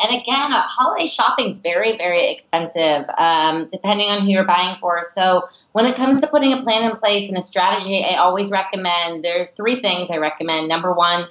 And 0.03 0.19
again, 0.19 0.51
uh, 0.51 0.63
holiday 0.63 1.05
shopping 1.05 1.51
is 1.51 1.59
very, 1.59 1.95
very 1.95 2.31
expensive, 2.33 3.07
um, 3.19 3.69
depending 3.71 4.09
on 4.09 4.23
who 4.23 4.29
you're 4.29 4.47
buying 4.47 4.77
for. 4.81 5.03
So 5.13 5.43
when 5.73 5.85
it 5.85 5.95
comes 5.95 6.21
to 6.21 6.27
putting 6.27 6.51
a 6.51 6.63
plan 6.63 6.89
in 6.89 6.97
place 6.97 7.29
and 7.29 7.37
a 7.37 7.43
strategy, 7.43 8.03
I 8.03 8.17
always 8.17 8.49
recommend 8.49 9.23
there 9.23 9.41
are 9.41 9.49
three 9.55 9.79
things 9.79 10.09
I 10.09 10.17
recommend. 10.17 10.67
Number 10.67 10.91
one, 10.91 11.27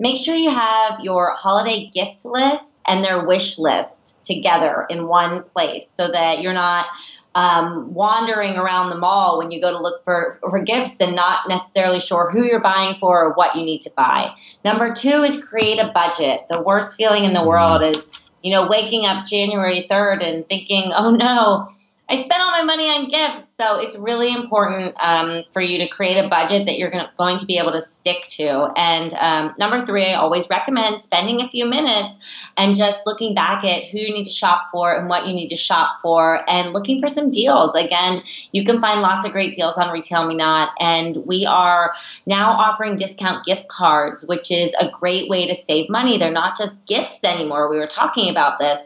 make 0.00 0.24
sure 0.24 0.36
you 0.36 0.48
have 0.48 1.00
your 1.00 1.34
holiday 1.34 1.90
gift 1.92 2.24
list 2.24 2.76
and 2.86 3.04
their 3.04 3.26
wish 3.26 3.58
list 3.58 4.16
together 4.24 4.86
in 4.88 5.06
one 5.06 5.42
place 5.42 5.84
so 5.98 6.10
that 6.10 6.40
you're 6.40 6.54
not 6.54 6.86
um, 7.34 7.92
wandering 7.94 8.56
around 8.56 8.90
the 8.90 8.96
mall 8.96 9.38
when 9.38 9.50
you 9.50 9.60
go 9.60 9.70
to 9.70 9.78
look 9.78 10.02
for, 10.04 10.38
for 10.40 10.62
gifts 10.62 10.96
and 11.00 11.14
not 11.14 11.48
necessarily 11.48 12.00
sure 12.00 12.30
who 12.30 12.44
you're 12.44 12.60
buying 12.60 12.96
for 12.98 13.24
or 13.24 13.34
what 13.34 13.54
you 13.54 13.64
need 13.64 13.82
to 13.82 13.90
buy. 13.96 14.30
Number 14.64 14.94
two 14.94 15.22
is 15.22 15.42
create 15.44 15.78
a 15.78 15.92
budget. 15.92 16.40
The 16.48 16.62
worst 16.62 16.96
feeling 16.96 17.24
in 17.24 17.34
the 17.34 17.40
mm-hmm. 17.40 17.48
world 17.48 17.82
is, 17.82 18.04
you 18.42 18.52
know, 18.52 18.66
waking 18.66 19.06
up 19.06 19.26
January 19.26 19.86
3rd 19.90 20.24
and 20.24 20.46
thinking, 20.48 20.92
oh 20.94 21.10
no, 21.10 21.68
I 22.08 22.16
spent 22.16 22.40
all 22.40 22.50
my 22.50 22.64
money 22.64 22.88
on 22.88 23.08
gifts. 23.10 23.47
So 23.60 23.80
it's 23.80 23.96
really 23.96 24.32
important 24.32 24.94
um, 25.00 25.42
for 25.52 25.60
you 25.60 25.78
to 25.78 25.88
create 25.88 26.16
a 26.24 26.28
budget 26.28 26.66
that 26.66 26.78
you're 26.78 26.92
gonna, 26.92 27.10
going 27.18 27.38
to 27.38 27.44
be 27.44 27.58
able 27.58 27.72
to 27.72 27.80
stick 27.80 28.22
to. 28.36 28.72
And 28.76 29.12
um, 29.14 29.52
number 29.58 29.84
three, 29.84 30.06
I 30.06 30.14
always 30.14 30.48
recommend 30.48 31.00
spending 31.00 31.40
a 31.40 31.48
few 31.48 31.66
minutes 31.66 32.18
and 32.56 32.76
just 32.76 33.00
looking 33.04 33.34
back 33.34 33.64
at 33.64 33.86
who 33.86 33.98
you 33.98 34.14
need 34.14 34.26
to 34.26 34.30
shop 34.30 34.68
for 34.70 34.96
and 34.96 35.08
what 35.08 35.26
you 35.26 35.32
need 35.32 35.48
to 35.48 35.56
shop 35.56 35.96
for 36.00 36.48
and 36.48 36.72
looking 36.72 37.00
for 37.00 37.08
some 37.08 37.32
deals. 37.32 37.74
Again, 37.74 38.22
you 38.52 38.64
can 38.64 38.80
find 38.80 39.00
lots 39.00 39.26
of 39.26 39.32
great 39.32 39.56
deals 39.56 39.76
on 39.76 39.90
Retail 39.90 40.28
Me 40.28 40.36
Not. 40.36 40.70
And 40.78 41.16
we 41.26 41.44
are 41.44 41.94
now 42.26 42.52
offering 42.52 42.94
discount 42.94 43.44
gift 43.44 43.66
cards, 43.66 44.24
which 44.28 44.52
is 44.52 44.72
a 44.78 44.88
great 44.88 45.28
way 45.28 45.48
to 45.48 45.60
save 45.64 45.90
money. 45.90 46.16
They're 46.16 46.30
not 46.30 46.56
just 46.56 46.78
gifts 46.86 47.24
anymore. 47.24 47.68
We 47.68 47.78
were 47.78 47.88
talking 47.88 48.30
about 48.30 48.60
this. 48.60 48.78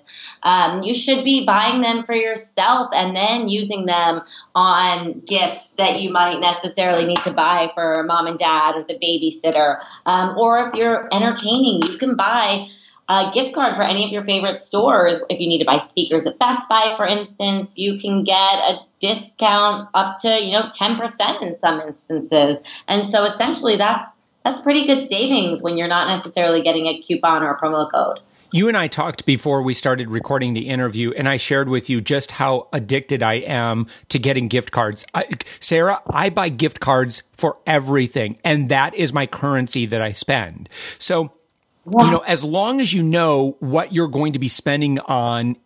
Um, 0.44 0.80
you 0.80 0.94
should 0.94 1.24
be 1.24 1.44
buying 1.44 1.82
them 1.82 2.04
for 2.04 2.14
yourself 2.14 2.88
and 2.94 3.14
then 3.14 3.48
using 3.48 3.84
them 3.84 4.22
gifts 5.26 5.68
that 5.78 6.00
you 6.00 6.10
might 6.10 6.40
necessarily 6.40 7.04
need 7.04 7.22
to 7.24 7.32
buy 7.32 7.70
for 7.74 8.02
mom 8.04 8.26
and 8.26 8.38
dad 8.38 8.76
or 8.76 8.84
the 8.84 8.94
babysitter. 8.94 9.78
Um, 10.06 10.36
or 10.38 10.68
if 10.68 10.74
you're 10.74 11.08
entertaining, 11.12 11.82
you 11.86 11.98
can 11.98 12.16
buy 12.16 12.66
a 13.08 13.30
gift 13.32 13.54
card 13.54 13.74
for 13.74 13.82
any 13.82 14.04
of 14.04 14.12
your 14.12 14.24
favorite 14.24 14.58
stores. 14.58 15.18
If 15.28 15.40
you 15.40 15.48
need 15.48 15.58
to 15.58 15.64
buy 15.64 15.78
speakers 15.78 16.26
at 16.26 16.38
Best 16.38 16.68
Buy, 16.68 16.94
for 16.96 17.06
instance, 17.06 17.74
you 17.76 17.98
can 17.98 18.24
get 18.24 18.34
a 18.34 18.78
discount 19.00 19.88
up 19.94 20.18
to, 20.20 20.40
you 20.40 20.52
know, 20.52 20.70
10% 20.78 21.42
in 21.42 21.58
some 21.58 21.80
instances. 21.80 22.58
And 22.88 23.06
so 23.06 23.24
essentially 23.24 23.76
that's 23.76 24.08
that's 24.44 24.60
pretty 24.60 24.86
good 24.86 25.08
savings 25.08 25.62
when 25.62 25.76
you're 25.76 25.88
not 25.88 26.08
necessarily 26.08 26.62
getting 26.62 26.86
a 26.86 27.00
coupon 27.00 27.44
or 27.44 27.52
a 27.52 27.60
promo 27.60 27.88
code. 27.88 28.20
You 28.54 28.68
and 28.68 28.76
I 28.76 28.86
talked 28.86 29.24
before 29.24 29.62
we 29.62 29.72
started 29.72 30.10
recording 30.10 30.52
the 30.52 30.68
interview, 30.68 31.12
and 31.12 31.26
I 31.26 31.38
shared 31.38 31.70
with 31.70 31.88
you 31.88 32.02
just 32.02 32.32
how 32.32 32.68
addicted 32.70 33.22
I 33.22 33.34
am 33.34 33.86
to 34.10 34.18
getting 34.18 34.48
gift 34.48 34.72
cards. 34.72 35.06
I, 35.14 35.26
Sara, 35.58 36.02
I 36.10 36.28
buy 36.28 36.50
gift 36.50 36.78
cards 36.78 37.22
for 37.32 37.56
everything, 37.66 38.38
and 38.44 38.68
that 38.68 38.94
is 38.94 39.10
my 39.14 39.26
currency 39.26 39.86
that 39.86 40.02
I 40.02 40.12
spend. 40.12 40.68
So, 40.98 41.32
you 41.86 42.10
know, 42.10 42.22
as 42.28 42.44
long 42.44 42.82
as 42.82 42.92
you 42.92 43.02
know 43.02 43.56
what 43.60 43.94
you're 43.94 44.08
going 44.08 44.34
to 44.34 44.38
be 44.38 44.48
spending 44.48 44.98
on, 45.00 45.56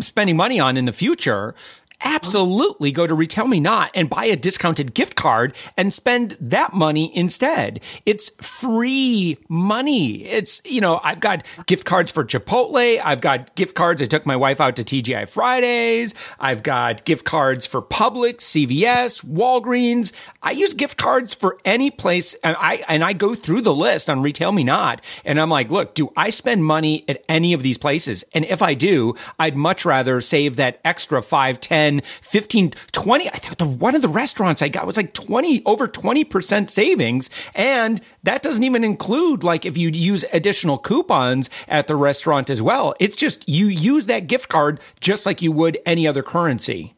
spending 0.00 0.36
money 0.36 0.60
on 0.60 0.76
in 0.76 0.84
the 0.84 0.92
future, 0.92 1.54
absolutely 2.02 2.92
go 2.92 3.06
to 3.06 3.14
Retail 3.14 3.46
Me 3.46 3.60
Not 3.60 3.90
and 3.94 4.10
buy 4.10 4.24
a 4.26 4.36
discounted 4.36 4.94
gift 4.94 5.16
card 5.16 5.54
and 5.76 5.92
spend 5.92 6.36
that 6.40 6.72
money 6.72 7.14
instead. 7.16 7.80
It's 8.06 8.30
free 8.40 9.38
money. 9.48 10.24
It's, 10.24 10.60
you 10.64 10.80
know, 10.80 11.00
I've 11.02 11.20
got 11.20 11.46
gift 11.66 11.86
cards 11.86 12.10
for 12.10 12.24
Chipotle. 12.24 13.00
I've 13.04 13.20
got 13.20 13.54
gift 13.54 13.74
cards. 13.74 14.02
I 14.02 14.06
took 14.06 14.26
my 14.26 14.36
wife 14.36 14.60
out 14.60 14.76
to 14.76 14.84
TGI 14.84 15.28
Fridays. 15.28 16.14
I've 16.38 16.62
got 16.62 17.04
gift 17.04 17.24
cards 17.24 17.66
for 17.66 17.82
Publix, 17.82 18.36
CVS, 18.40 19.24
Walgreens. 19.24 20.12
I 20.42 20.52
use 20.52 20.74
gift 20.74 20.98
cards 20.98 21.34
for 21.34 21.58
any 21.64 21.90
place 21.90 22.34
and 22.44 22.56
I, 22.58 22.82
and 22.88 23.04
I 23.04 23.12
go 23.12 23.34
through 23.34 23.62
the 23.62 23.74
list 23.74 24.10
on 24.10 24.22
Retail 24.22 24.52
Me 24.52 24.64
Not 24.64 25.02
and 25.24 25.40
I'm 25.40 25.50
like, 25.50 25.70
look, 25.70 25.94
do 25.94 26.12
I 26.16 26.30
spend 26.30 26.64
money 26.64 27.04
at 27.08 27.24
any 27.28 27.52
of 27.52 27.62
these 27.62 27.78
places? 27.78 28.24
And 28.34 28.44
if 28.44 28.62
I 28.62 28.74
do, 28.74 29.14
I'd 29.38 29.56
much 29.56 29.84
rather 29.84 30.20
save 30.20 30.56
that 30.56 30.80
extra 30.84 31.22
5, 31.22 31.60
10, 31.60 31.93
10, 32.00 32.02
15, 32.22 32.72
20. 32.92 33.28
I 33.28 33.32
think 33.32 33.58
the, 33.58 33.66
one 33.66 33.94
of 33.94 34.02
the 34.02 34.08
restaurants 34.08 34.62
I 34.62 34.68
got 34.68 34.86
was 34.86 34.96
like 34.96 35.12
20, 35.14 35.64
over 35.64 35.88
20% 35.88 36.70
savings. 36.70 37.30
And 37.54 38.00
that 38.22 38.42
doesn't 38.42 38.64
even 38.64 38.84
include 38.84 39.44
like 39.44 39.64
if 39.64 39.76
you 39.76 39.88
use 39.90 40.24
additional 40.32 40.78
coupons 40.78 41.50
at 41.68 41.86
the 41.86 41.96
restaurant 41.96 42.50
as 42.50 42.62
well. 42.62 42.94
It's 43.00 43.16
just 43.16 43.48
you 43.48 43.66
use 43.66 44.06
that 44.06 44.26
gift 44.26 44.48
card 44.48 44.80
just 45.00 45.26
like 45.26 45.42
you 45.42 45.52
would 45.52 45.78
any 45.86 46.06
other 46.06 46.22
currency. 46.22 46.94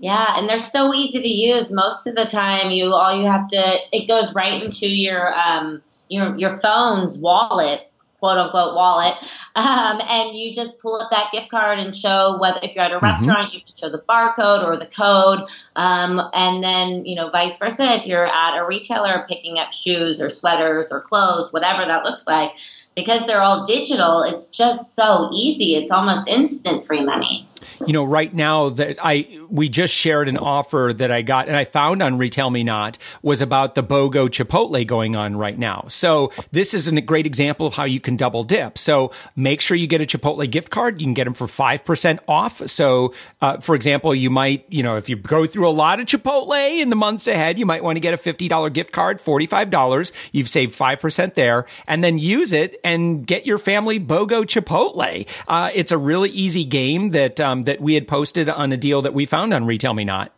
Yeah, 0.00 0.38
and 0.38 0.48
they're 0.48 0.60
so 0.60 0.94
easy 0.94 1.20
to 1.20 1.28
use. 1.28 1.72
Most 1.72 2.06
of 2.06 2.14
the 2.14 2.24
time, 2.24 2.70
you 2.70 2.92
all 2.92 3.20
you 3.20 3.26
have 3.26 3.48
to 3.48 3.76
it 3.90 4.06
goes 4.06 4.32
right 4.32 4.62
into 4.62 4.86
your 4.86 5.34
um 5.36 5.82
your 6.08 6.38
your 6.38 6.60
phone's 6.60 7.18
wallet 7.18 7.80
quote 8.18 8.38
unquote 8.38 8.74
wallet, 8.74 9.14
um, 9.56 10.00
and 10.00 10.36
you 10.36 10.54
just 10.54 10.78
pull 10.78 11.00
up 11.00 11.10
that 11.10 11.30
gift 11.32 11.50
card 11.50 11.78
and 11.78 11.94
show 11.94 12.36
whether 12.40 12.58
if 12.62 12.74
you're 12.74 12.84
at 12.84 12.92
a 12.92 12.96
mm-hmm. 12.96 13.04
restaurant, 13.04 13.54
you 13.54 13.60
can 13.60 13.74
show 13.76 13.90
the 13.90 14.02
barcode 14.08 14.66
or 14.66 14.76
the 14.76 14.86
code, 14.86 15.48
um, 15.76 16.20
and 16.32 16.62
then 16.62 17.04
you 17.04 17.14
know 17.14 17.30
vice 17.30 17.58
versa. 17.58 17.94
If 17.94 18.06
you're 18.06 18.26
at 18.26 18.58
a 18.58 18.66
retailer 18.66 19.24
picking 19.28 19.58
up 19.58 19.72
shoes 19.72 20.20
or 20.20 20.28
sweaters 20.28 20.88
or 20.90 21.00
clothes, 21.00 21.52
whatever 21.52 21.86
that 21.86 22.04
looks 22.04 22.26
like, 22.26 22.52
because 22.94 23.22
they're 23.26 23.42
all 23.42 23.64
digital, 23.66 24.22
it's 24.22 24.48
just 24.48 24.94
so 24.94 25.30
easy. 25.32 25.74
It's 25.76 25.90
almost 25.90 26.28
instant 26.28 26.84
free 26.84 27.04
money 27.04 27.47
you 27.86 27.92
know, 27.92 28.04
right 28.04 28.32
now 28.32 28.68
that 28.70 28.98
I 29.02 29.40
we 29.50 29.68
just 29.68 29.94
shared 29.94 30.28
an 30.28 30.36
offer 30.36 30.92
that 30.96 31.10
I 31.10 31.22
got 31.22 31.48
and 31.48 31.56
I 31.56 31.64
found 31.64 32.02
on 32.02 32.18
Retail 32.18 32.50
Me 32.50 32.62
Not 32.62 32.98
was 33.22 33.40
about 33.40 33.74
the 33.74 33.82
BOGO 33.82 34.28
Chipotle 34.28 34.86
going 34.86 35.16
on 35.16 35.36
right 35.36 35.58
now. 35.58 35.86
So 35.88 36.30
this 36.52 36.74
is 36.74 36.86
a 36.86 37.00
great 37.00 37.26
example 37.26 37.66
of 37.66 37.74
how 37.74 37.84
you 37.84 38.00
can 38.00 38.16
double 38.16 38.44
dip. 38.44 38.78
So 38.78 39.10
make 39.36 39.60
sure 39.60 39.76
you 39.76 39.86
get 39.86 40.00
a 40.00 40.04
Chipotle 40.04 40.48
gift 40.50 40.70
card. 40.70 41.00
You 41.00 41.06
can 41.06 41.14
get 41.14 41.24
them 41.24 41.34
for 41.34 41.48
five 41.48 41.84
percent 41.84 42.20
off. 42.28 42.66
So, 42.68 43.14
uh, 43.40 43.58
for 43.58 43.74
example, 43.74 44.14
you 44.14 44.30
might, 44.30 44.64
you 44.68 44.82
know, 44.82 44.96
if 44.96 45.08
you 45.08 45.16
go 45.16 45.46
through 45.46 45.68
a 45.68 45.70
lot 45.70 46.00
of 46.00 46.06
Chipotle 46.06 46.80
in 46.80 46.90
the 46.90 46.96
months 46.96 47.26
ahead, 47.26 47.58
you 47.58 47.66
might 47.66 47.82
want 47.82 47.96
to 47.96 48.00
get 48.00 48.14
a 48.14 48.18
fifty 48.18 48.48
dollar 48.48 48.70
gift 48.70 48.92
card, 48.92 49.20
forty 49.20 49.46
five 49.46 49.70
dollars. 49.70 50.12
You've 50.32 50.48
saved 50.48 50.74
five 50.74 51.00
percent 51.00 51.34
there, 51.34 51.66
and 51.86 52.04
then 52.04 52.18
use 52.18 52.52
it 52.52 52.78
and 52.84 53.26
get 53.26 53.46
your 53.46 53.58
family 53.58 53.98
BOGO 53.98 54.44
Chipotle. 54.44 55.26
Uh, 55.48 55.70
it's 55.74 55.92
a 55.92 55.98
really 55.98 56.30
easy 56.30 56.64
game 56.64 57.10
that. 57.10 57.40
Um, 57.40 57.47
um, 57.48 57.62
that 57.62 57.80
we 57.80 57.94
had 57.94 58.06
posted 58.06 58.48
on 58.48 58.72
a 58.72 58.76
deal 58.76 59.02
that 59.02 59.14
we 59.14 59.26
found 59.26 59.54
on 59.54 59.64
Retail 59.64 59.94
Me 59.94 60.04
Not. 60.04 60.32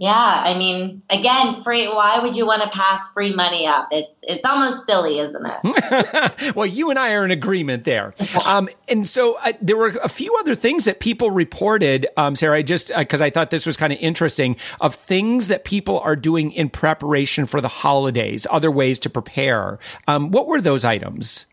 Yeah, 0.00 0.12
I 0.12 0.56
mean, 0.56 1.02
again, 1.10 1.60
free. 1.62 1.88
Why 1.88 2.20
would 2.20 2.36
you 2.36 2.46
want 2.46 2.62
to 2.62 2.68
pass 2.68 3.08
free 3.12 3.34
money 3.34 3.66
up? 3.66 3.88
It's 3.90 4.08
it's 4.22 4.44
almost 4.44 4.86
silly, 4.86 5.18
isn't 5.18 5.44
it? 5.44 6.54
well, 6.54 6.66
you 6.66 6.90
and 6.90 6.98
I 7.00 7.14
are 7.14 7.24
in 7.24 7.32
agreement 7.32 7.82
there. 7.82 8.14
Um, 8.44 8.68
and 8.88 9.08
so 9.08 9.38
uh, 9.42 9.54
there 9.60 9.76
were 9.76 9.88
a 10.00 10.08
few 10.08 10.36
other 10.38 10.54
things 10.54 10.84
that 10.84 11.00
people 11.00 11.32
reported, 11.32 12.06
um, 12.16 12.36
Sara. 12.36 12.58
I 12.58 12.62
just 12.62 12.92
because 12.96 13.20
uh, 13.20 13.24
I 13.24 13.30
thought 13.30 13.50
this 13.50 13.66
was 13.66 13.76
kind 13.76 13.92
of 13.92 13.98
interesting 13.98 14.54
of 14.80 14.94
things 14.94 15.48
that 15.48 15.64
people 15.64 15.98
are 15.98 16.14
doing 16.14 16.52
in 16.52 16.70
preparation 16.70 17.46
for 17.46 17.60
the 17.60 17.66
holidays, 17.66 18.46
other 18.52 18.70
ways 18.70 19.00
to 19.00 19.10
prepare. 19.10 19.80
Um, 20.06 20.30
what 20.30 20.46
were 20.46 20.60
those 20.60 20.84
items? 20.84 21.46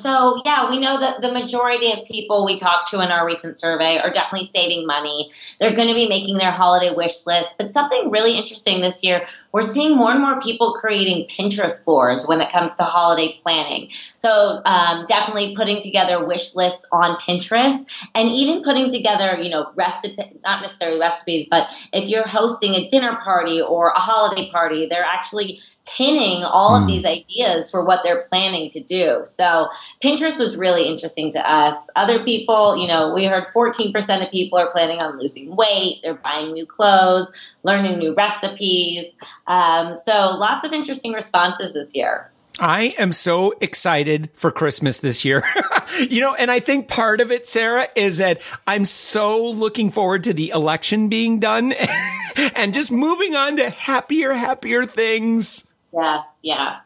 So, 0.00 0.40
yeah, 0.44 0.70
we 0.70 0.78
know 0.78 1.00
that 1.00 1.22
the 1.22 1.32
majority 1.32 1.92
of 1.92 2.06
people 2.06 2.44
we 2.44 2.58
talked 2.58 2.90
to 2.90 3.00
in 3.00 3.10
our 3.10 3.26
recent 3.26 3.58
survey 3.58 3.98
are 3.98 4.10
definitely 4.10 4.48
saving 4.52 4.86
money. 4.86 5.30
They're 5.58 5.74
going 5.74 5.88
to 5.88 5.94
be 5.94 6.08
making 6.08 6.38
their 6.38 6.50
holiday 6.50 6.94
wish 6.94 7.26
list. 7.26 7.48
But 7.58 7.70
something 7.70 8.10
really 8.10 8.36
interesting 8.36 8.80
this 8.80 9.02
year, 9.02 9.26
we're 9.52 9.62
seeing 9.62 9.96
more 9.96 10.10
and 10.10 10.20
more 10.20 10.40
people 10.40 10.74
creating 10.74 11.28
Pinterest 11.28 11.84
boards 11.84 12.26
when 12.26 12.40
it 12.40 12.50
comes 12.50 12.74
to 12.74 12.82
holiday 12.82 13.36
planning. 13.42 13.90
So, 14.16 14.62
um, 14.64 15.04
definitely 15.06 15.54
putting 15.56 15.82
together 15.82 16.24
wish 16.24 16.54
lists 16.54 16.84
on 16.90 17.16
Pinterest 17.18 17.84
and 18.14 18.28
even 18.28 18.62
putting 18.62 18.90
together, 18.90 19.38
you 19.40 19.50
know, 19.50 19.70
recipe, 19.74 20.16
not 20.44 20.62
necessarily 20.62 20.98
recipes, 20.98 21.46
but 21.50 21.68
if 21.92 22.08
you're 22.08 22.26
hosting 22.26 22.74
a 22.74 22.88
dinner 22.88 23.18
party 23.22 23.60
or 23.60 23.90
a 23.90 23.98
holiday 23.98 24.50
party, 24.50 24.86
they're 24.88 25.04
actually 25.04 25.60
pinning 25.96 26.44
all 26.44 26.74
of 26.74 26.82
hmm. 26.82 26.86
these 26.86 27.04
ideas 27.04 27.70
for 27.70 27.84
what 27.84 28.00
they're 28.04 28.22
planning 28.28 28.70
to 28.70 28.82
do. 28.82 29.20
So 29.24 29.68
Pinterest 30.02 30.38
was 30.38 30.56
really 30.56 30.86
interesting 30.88 31.30
to 31.32 31.50
us. 31.50 31.76
Other 31.96 32.24
people, 32.24 32.76
you 32.76 32.86
know, 32.86 33.12
we 33.12 33.26
heard 33.26 33.46
14% 33.54 34.24
of 34.24 34.30
people 34.30 34.58
are 34.58 34.70
planning 34.70 34.98
on 35.02 35.18
losing 35.18 35.54
weight, 35.56 36.00
they're 36.02 36.14
buying 36.14 36.52
new 36.52 36.66
clothes, 36.66 37.30
learning 37.64 37.98
new 37.98 38.14
recipes. 38.14 39.06
Um, 39.46 39.96
so 39.96 40.36
lots 40.38 40.64
of 40.64 40.72
interesting 40.72 41.12
responses 41.12 41.72
this 41.72 41.94
year. 41.94 42.30
I 42.58 42.94
am 42.98 43.12
so 43.12 43.54
excited 43.60 44.28
for 44.34 44.50
Christmas 44.50 45.00
this 45.00 45.24
year. 45.24 45.42
you 46.00 46.20
know, 46.20 46.34
and 46.34 46.50
I 46.50 46.60
think 46.60 46.88
part 46.88 47.20
of 47.20 47.30
it, 47.30 47.46
Sara, 47.46 47.88
is 47.96 48.18
that 48.18 48.42
I'm 48.66 48.84
so 48.84 49.48
looking 49.50 49.90
forward 49.90 50.24
to 50.24 50.34
the 50.34 50.50
election 50.50 51.08
being 51.08 51.40
done 51.40 51.72
and 52.54 52.74
just 52.74 52.92
moving 52.92 53.34
on 53.34 53.56
to 53.56 53.70
happier, 53.70 54.32
happier 54.32 54.84
things. 54.84 55.66
Yeah, 55.94 56.22
yeah. 56.42 56.76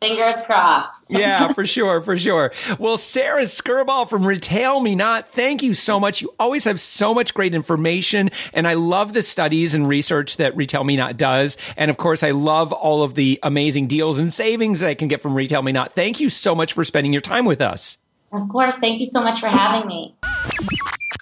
Fingers 0.00 0.36
crossed. 0.46 0.90
yeah, 1.10 1.52
for 1.52 1.66
sure, 1.66 2.00
for 2.00 2.16
sure. 2.16 2.52
Well, 2.78 2.96
Sara 2.96 3.42
Skirboll 3.42 4.08
from 4.08 4.26
Retail 4.26 4.80
Me 4.80 4.94
Not, 4.94 5.28
thank 5.32 5.62
you 5.62 5.74
so 5.74 6.00
much. 6.00 6.22
You 6.22 6.34
always 6.38 6.64
have 6.64 6.80
so 6.80 7.12
much 7.12 7.34
great 7.34 7.54
information, 7.54 8.30
and 8.54 8.66
I 8.66 8.74
love 8.74 9.12
the 9.12 9.22
studies 9.22 9.74
and 9.74 9.86
research 9.86 10.38
that 10.38 10.56
Retail 10.56 10.84
Me 10.84 10.96
Not 10.96 11.18
does. 11.18 11.58
And 11.76 11.90
of 11.90 11.98
course, 11.98 12.22
I 12.22 12.30
love 12.30 12.72
all 12.72 13.02
of 13.02 13.14
the 13.14 13.38
amazing 13.42 13.88
deals 13.88 14.18
and 14.18 14.32
savings 14.32 14.80
that 14.80 14.88
I 14.88 14.94
can 14.94 15.08
get 15.08 15.20
from 15.20 15.34
Retail 15.34 15.60
Me 15.60 15.72
Not. 15.72 15.94
Thank 15.94 16.18
you 16.18 16.30
so 16.30 16.54
much 16.54 16.72
for 16.72 16.82
spending 16.82 17.12
your 17.12 17.20
time 17.20 17.44
with 17.44 17.60
us. 17.60 17.98
Of 18.32 18.48
course. 18.48 18.76
Thank 18.76 19.00
you 19.00 19.06
so 19.06 19.20
much 19.20 19.40
for 19.40 19.48
having 19.48 19.86
me. 19.86 20.16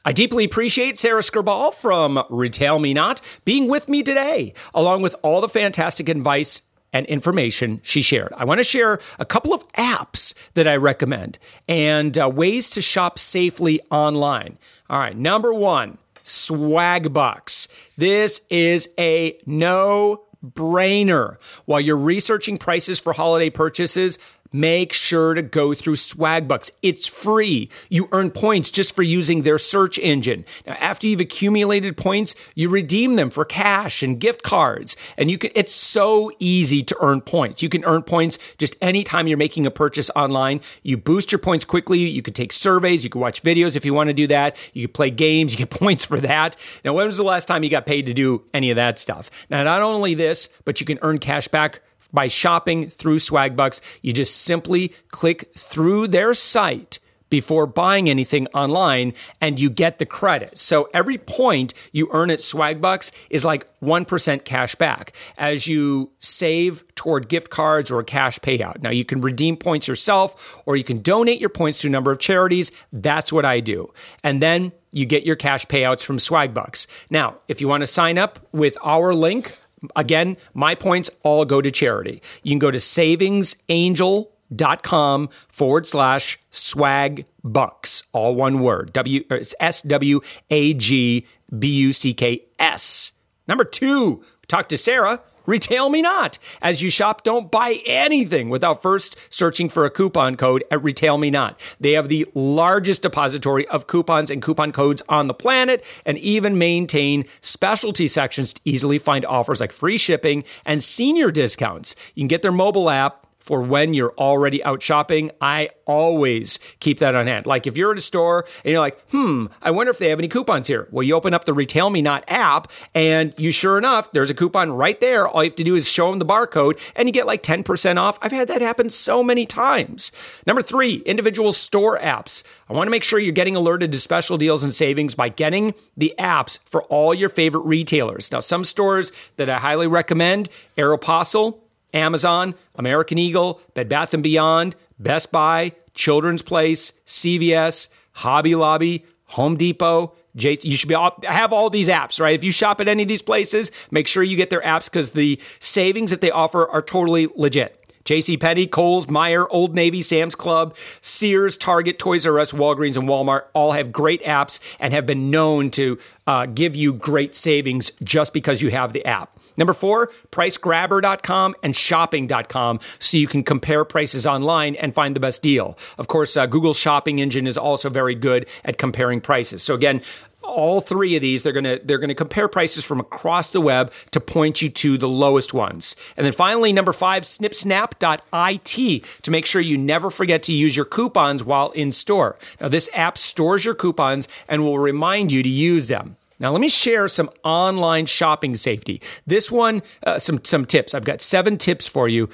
I 0.04 0.12
deeply 0.12 0.44
appreciate 0.44 0.98
Sara 0.98 1.20
Skirboll 1.20 1.74
from 1.74 2.22
Retail 2.30 2.78
Me 2.78 2.94
Not 2.94 3.20
being 3.44 3.68
with 3.68 3.88
me 3.88 4.02
today, 4.02 4.54
along 4.72 5.02
with 5.02 5.16
all 5.22 5.40
the 5.40 5.48
fantastic 5.48 6.08
advice 6.08 6.62
and 6.92 7.07
information 7.07 7.81
she 7.83 8.03
shared. 8.03 8.33
I 8.37 8.44
want 8.44 8.59
to 8.59 8.64
share 8.64 9.01
a 9.18 9.24
couple 9.24 9.53
of 9.53 9.66
apps 9.72 10.35
that 10.55 10.66
I 10.66 10.77
recommend 10.77 11.38
and 11.68 12.18
uh, 12.18 12.29
ways 12.29 12.70
to 12.70 12.83
shop 12.83 13.18
safely 13.18 13.81
online. 13.90 14.59
All 14.88 14.98
right, 14.98 15.16
number 15.16 15.53
one, 15.53 15.98
Swagbucks. 16.24 17.68
This 17.96 18.42
is 18.51 18.90
a 18.98 19.38
no 19.46 20.24
brainer. 20.44 21.37
While 21.64 21.81
you're 21.81 21.96
researching 21.96 22.59
prices 22.59 23.01
for 23.01 23.12
holiday 23.12 23.51
purchases, 23.51 24.18
make 24.52 24.92
sure 24.92 25.34
to 25.34 25.42
go 25.42 25.74
through 25.74 25.94
Swagbucks. 25.94 26.70
It's 26.82 27.06
free. 27.06 27.68
You 27.88 28.08
earn 28.12 28.30
points 28.30 28.70
just 28.70 28.94
for 28.94 29.02
using 29.02 29.42
their 29.42 29.58
search 29.58 29.98
engine. 29.98 30.44
Now, 30.66 30.74
after 30.74 31.06
you've 31.06 31.20
accumulated 31.20 31.96
points, 31.96 32.34
you 32.54 32.68
redeem 32.68 33.16
them 33.16 33.30
for 33.30 33.44
cash 33.44 34.02
and 34.02 34.18
gift 34.18 34.42
cards. 34.42 34.96
And 35.16 35.30
you 35.30 35.38
can, 35.38 35.50
it's 35.54 35.74
so 35.74 36.30
easy 36.38 36.82
to 36.84 36.96
earn 37.00 37.20
points. 37.20 37.62
You 37.62 37.68
can 37.68 37.84
earn 37.84 38.02
points 38.02 38.38
just 38.58 38.76
anytime 38.80 39.26
you're 39.26 39.37
making 39.37 39.66
a 39.66 39.70
purchase 39.70 40.11
online. 40.16 40.61
You 40.82 40.96
boost 40.96 41.32
your 41.32 41.38
points 41.38 41.64
quickly. 41.64 41.98
You 41.98 42.22
can 42.22 42.34
take 42.34 42.52
surveys. 42.52 43.04
You 43.04 43.11
can 43.11 43.20
watch 43.20 43.42
videos 43.42 43.76
if 43.76 43.84
you 43.84 43.94
want 43.94 44.08
to 44.08 44.14
do 44.14 44.26
that. 44.28 44.56
You 44.74 44.88
can 44.88 44.92
play 44.92 45.11
games. 45.11 45.52
You 45.52 45.58
get 45.58 45.70
points 45.78 46.04
for 46.04 46.20
that. 46.20 46.56
Now, 46.84 46.94
when 46.94 47.06
was 47.06 47.16
the 47.16 47.22
last 47.22 47.46
time 47.46 47.62
you 47.62 47.70
got 47.70 47.87
paid 47.87 48.06
to 48.06 48.14
do 48.14 48.42
any 48.54 48.70
of 48.70 48.76
that 48.76 48.98
stuff? 48.98 49.30
Now, 49.50 49.62
not 49.62 49.82
only 49.82 50.14
this, 50.14 50.48
but 50.64 50.80
you 50.80 50.87
can 50.87 50.98
earn 51.02 51.18
cash 51.18 51.48
back 51.48 51.80
by 52.12 52.29
shopping 52.29 52.88
through 52.88 53.18
Swagbucks. 53.18 53.81
You 54.03 54.12
just 54.12 54.42
simply 54.42 54.92
click 55.11 55.51
through 55.55 56.09
their 56.09 56.35
site 56.35 56.99
before 57.31 57.66
buying 57.66 58.09
anything 58.09 58.47
online 58.49 59.12
and 59.40 59.61
you 59.61 59.71
get 59.71 59.99
the 59.99 60.07
credit. 60.07 60.57
So 60.57 60.88
every 60.94 61.18
point 61.18 61.75
you 61.92 62.09
earn 62.12 62.31
at 62.31 62.38
Swagbucks 62.38 63.12
is 63.31 63.44
like 63.44 63.66
1% 63.81 64.44
cash 64.44 64.75
back 64.75 65.14
as 65.37 65.66
you 65.66 66.11
save 66.21 66.85
toward 66.94 67.29
gift 67.29 67.51
cards 67.51 67.90
or 67.90 68.01
a 68.01 68.05
cash 68.05 68.38
payout. 68.38 68.83
Now 68.83 68.90
you 68.90 69.05
can 69.05 69.21
redeem 69.21 69.57
points 69.57 69.88
yourself 69.88 70.62
or 70.66 70.77
you 70.77 70.85
can 70.85 71.03
donate 71.03 71.40
your 71.40 71.51
points 71.51 71.83
to 71.83 71.88
a 71.88 71.90
number 71.90 72.11
of 72.11 72.18
charities. 72.18 72.73
That's 72.92 73.33
what 73.33 73.44
I 73.44 73.61
do. 73.61 73.92
And 74.25 74.42
then 74.42 74.73
you 74.90 75.05
get 75.05 75.25
your 75.25 75.37
cash 75.37 75.66
payouts 75.66 76.03
from 76.03 76.16
Swagbucks. 76.16 76.87
Now, 77.11 77.37
if 77.47 77.61
you 77.61 77.68
want 77.68 77.83
to 77.83 77.87
sign 77.87 78.16
up 78.16 78.38
with 78.53 78.79
our 78.83 79.14
link, 79.14 79.55
Again, 79.96 80.36
my 80.54 80.74
points 80.74 81.10
all 81.22 81.44
go 81.44 81.60
to 81.60 81.70
charity. 81.70 82.22
You 82.42 82.52
can 82.52 82.58
go 82.58 82.70
to 82.70 82.78
savingsangel.com 82.78 85.28
forward 85.48 85.86
slash 85.86 86.38
swag 86.50 87.26
bucks, 87.44 88.04
all 88.12 88.34
one 88.34 88.60
word. 88.60 88.92
W 88.92 89.22
S 89.60 89.82
W 89.82 90.20
A 90.50 90.74
G 90.74 91.26
B 91.56 91.68
U 91.68 91.92
C 91.92 92.12
K 92.14 92.42
S. 92.58 93.12
Number 93.46 93.64
two, 93.64 94.24
talk 94.46 94.68
to 94.68 94.78
Sara 94.78 95.20
Retail 95.48 95.88
Me 95.88 96.02
Not. 96.02 96.38
As 96.61 96.82
you 96.82 96.90
shop, 96.90 97.24
don't 97.24 97.50
buy 97.50 97.80
anything 97.87 98.50
without 98.50 98.82
first 98.82 99.16
searching 99.32 99.70
for 99.70 99.87
a 99.87 99.90
coupon 99.90 100.37
code 100.37 100.62
at 100.70 100.84
Retail 100.84 101.16
Me 101.16 101.30
Not. 101.30 101.58
They 101.80 101.92
have 101.92 102.08
the 102.08 102.26
largest 102.34 103.00
depository 103.00 103.66
of 103.68 103.87
coupons 103.87 104.30
and 104.30 104.42
coupon 104.42 104.72
codes 104.72 105.00
on 105.08 105.26
the 105.26 105.32
planet 105.32 105.82
and 106.04 106.18
even 106.18 106.58
maintain 106.58 107.24
specialty 107.40 108.08
sections 108.08 108.52
to 108.52 108.61
easily 108.66 108.98
find 108.98 109.24
offers 109.24 109.58
like 109.58 109.72
free 109.72 109.96
shipping 109.96 110.44
and 110.66 110.84
senior 110.84 111.30
discounts. 111.30 111.96
You 112.14 112.20
can 112.20 112.28
get 112.28 112.42
their 112.42 112.52
mobile 112.52 112.90
app 112.90 113.26
for 113.48 113.62
when 113.62 113.94
you're 113.94 114.12
already 114.18 114.62
out 114.62 114.82
shopping. 114.82 115.30
I 115.40 115.70
always 115.87 116.58
keep 116.80 116.98
that 116.98 117.14
on 117.14 117.26
hand. 117.26 117.46
Like 117.46 117.66
if 117.66 117.78
you're 117.78 117.92
at 117.92 117.96
a 117.96 118.02
store 118.02 118.44
and 118.62 118.70
you're 118.70 118.80
like, 118.80 119.00
hmm, 119.08 119.46
I 119.62 119.70
wonder 119.70 119.90
if 119.90 119.96
they 119.96 120.11
have 120.11 120.18
any 120.18 120.28
coupons 120.28 120.66
here. 120.66 120.87
Well, 120.90 121.02
you 121.02 121.14
open 121.14 121.32
up 121.32 121.44
the 121.44 121.54
Retail 121.54 121.88
Me 121.88 122.02
Not 122.02 122.24
app 122.28 122.70
and 122.94 123.32
you 123.38 123.50
sure 123.50 123.78
enough, 123.78 124.12
there's 124.12 124.28
a 124.28 124.34
coupon 124.34 124.70
right 124.70 125.00
there. 125.00 125.26
All 125.26 125.42
you 125.42 125.48
have 125.48 125.56
to 125.56 125.64
do 125.64 125.76
is 125.76 125.88
show 125.88 126.11
them 126.11 126.18
the 126.18 126.26
barcode 126.26 126.78
and 126.94 127.08
you 127.08 127.12
get 127.12 127.26
like 127.26 127.42
10% 127.42 127.96
off. 127.96 128.18
I've 128.20 128.32
had 128.32 128.48
that 128.48 128.61
happen 128.61 128.90
so 128.90 129.22
many 129.22 129.46
times. 129.46 130.12
Number 130.46 130.61
three, 130.61 130.96
individual 131.06 131.52
store 131.52 131.98
apps. 131.98 132.44
I 132.68 132.74
want 132.74 132.87
to 132.87 132.90
make 132.90 133.02
sure 133.02 133.18
you're 133.18 133.32
getting 133.32 133.56
alerted 133.56 133.90
to 133.92 133.98
special 133.98 134.37
deals 134.37 134.62
and 134.62 134.74
savings 134.74 135.14
by 135.14 135.30
getting 135.30 135.72
the 135.96 136.14
apps 136.18 136.58
for 136.66 136.82
all 136.84 137.14
your 137.14 137.30
favorite 137.30 137.62
retailers. 137.62 138.30
Now, 138.30 138.40
some 138.40 138.62
stores 138.62 139.11
that 139.37 139.48
I 139.48 139.56
highly 139.56 139.87
recommend, 139.87 140.50
Aeropostale, 140.76 141.58
Amazon, 141.94 142.55
American 142.74 143.18
Eagle, 143.18 143.61
Bed 143.74 143.88
Bath 143.88 144.14
& 144.18 144.22
Beyond, 144.22 144.77
Best 144.98 145.33
Buy, 145.33 145.72
Children's 145.94 146.42
Place, 146.42 146.92
CVS, 147.07 147.88
Hobby 148.12 148.55
Lobby, 148.55 149.05
Home 149.27 149.57
Depot, 149.57 150.14
you 150.35 150.77
should 150.77 150.88
be 150.88 150.94
all, 150.94 151.18
have 151.24 151.53
all 151.53 151.70
these 151.70 151.88
apps, 151.88 152.20
right? 152.20 152.35
If 152.35 152.44
you 152.44 152.53
shop 152.53 152.81
at 152.81 152.88
any 152.88 153.03
of 153.03 153.09
these 153.09 153.22
places, 153.22 153.72
make 153.90 154.07
sure 154.07 154.22
you 154.22 154.37
get 154.37 154.51
their 154.51 154.62
apps 154.62 154.90
because 154.90 155.12
the 155.12 155.40
savings 155.61 156.11
that 156.11 156.20
they 156.20 156.31
offer 156.31 156.68
are 156.68 156.83
totally 156.83 157.29
legit. 157.35 157.74
J.C. 158.05 158.38
Penney, 158.38 158.66
Kohl's, 158.66 159.07
Meijer, 159.07 159.46
Old 159.51 159.74
Navy, 159.74 160.01
Sam's 160.01 160.35
Club, 160.35 160.74
Sears, 161.03 161.59
Target, 161.59 161.98
Toys 161.98 162.27
R 162.27 162.38
Us, 162.38 162.53
Walgreens, 162.53 162.96
and 162.96 163.07
Walmart 163.07 163.44
all 163.53 163.72
have 163.72 163.92
great 163.92 164.22
apps 164.22 164.61
and 164.81 164.94
have 164.94 165.05
been 165.05 165.31
known 165.31 165.70
to 165.72 165.98
uh, 166.27 166.46
give 166.46 166.74
you 166.74 166.94
great 166.94 167.35
savings 167.35 167.92
just 168.03 168.33
because 168.33 168.62
you 168.62 168.70
have 168.70 168.94
the 168.94 169.05
app. 169.05 169.37
Number 169.59 169.75
four, 169.75 170.11
pricegrabber.com 170.31 171.55
and 171.62 171.77
shopping.com 171.77 172.81
so 172.99 173.18
you 173.18 173.27
can 173.27 173.42
compare 173.42 173.85
prices 173.85 174.27
online 174.27 174.77
and 174.77 174.94
find 174.94 175.14
the 175.14 175.21
best 175.21 175.42
deal. 175.42 175.77
Of 175.99 176.09
course, 176.09 176.37
uh, 176.37 176.47
Google's 176.47 176.79
shopping 176.79 177.18
engine 177.18 177.47
is 177.47 177.59
also 177.59 177.90
very 177.90 178.14
good 178.14 178.49
at 178.64 178.79
comparing 178.79 179.21
prices. 179.21 179.62
So 179.62 179.75
again, 179.75 180.01
all 180.42 180.81
three 180.81 181.14
of 181.14 181.23
these 181.23 181.42
they're 181.42 181.53
going 181.53 181.64
to 181.64 181.81
they're 181.85 181.99
going 181.99 182.09
to 182.09 182.14
compare 182.14 182.49
prices 182.49 182.85
from 182.85 183.01
across 183.01 183.53
the 183.53 183.61
web 183.61 183.92
to 184.11 184.21
point 184.21 184.62
you 184.62 184.68
to 184.68 184.97
the 184.97 185.09
lowest 185.09 185.53
ones 185.53 185.94
and 186.16 186.25
then 186.25 186.33
finally 186.33 186.73
number 186.73 186.92
five 186.92 187.25
snipsnap.it 187.25 189.05
to 189.23 189.31
make 189.31 189.44
sure 189.44 189.61
you 189.61 189.77
never 189.77 190.11
forget 190.11 190.42
to 190.42 190.53
use 190.53 190.75
your 190.75 190.87
coupons 190.87 191.44
while 191.44 191.71
in 191.73 191.92
store 191.92 192.38
now 192.61 192.68
this 192.68 192.88
app 192.94 193.18
stores 193.18 193.64
your 193.64 193.75
coupons 193.75 194.27
and 194.49 194.64
will 194.64 194.79
remind 194.79 195.33
you 195.33 195.42
to 195.42 195.49
use 195.51 195.88
them 195.88 196.16
now, 196.40 196.53
let 196.53 196.61
me 196.61 196.68
share 196.68 197.09
some 197.09 197.31
online 197.42 198.07
shopping 198.07 198.55
safety. 198.55 199.03
This 199.27 199.51
one, 199.51 199.83
uh, 200.07 200.18
some 200.18 200.44
some 200.44 200.64
tips. 200.64 200.94
I've 200.94 201.05
got 201.05 201.20
seven 201.20 201.57
tips 201.57 201.87
for 201.87 202.09
you. 202.09 202.29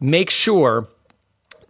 Make 0.00 0.30
sure 0.30 0.88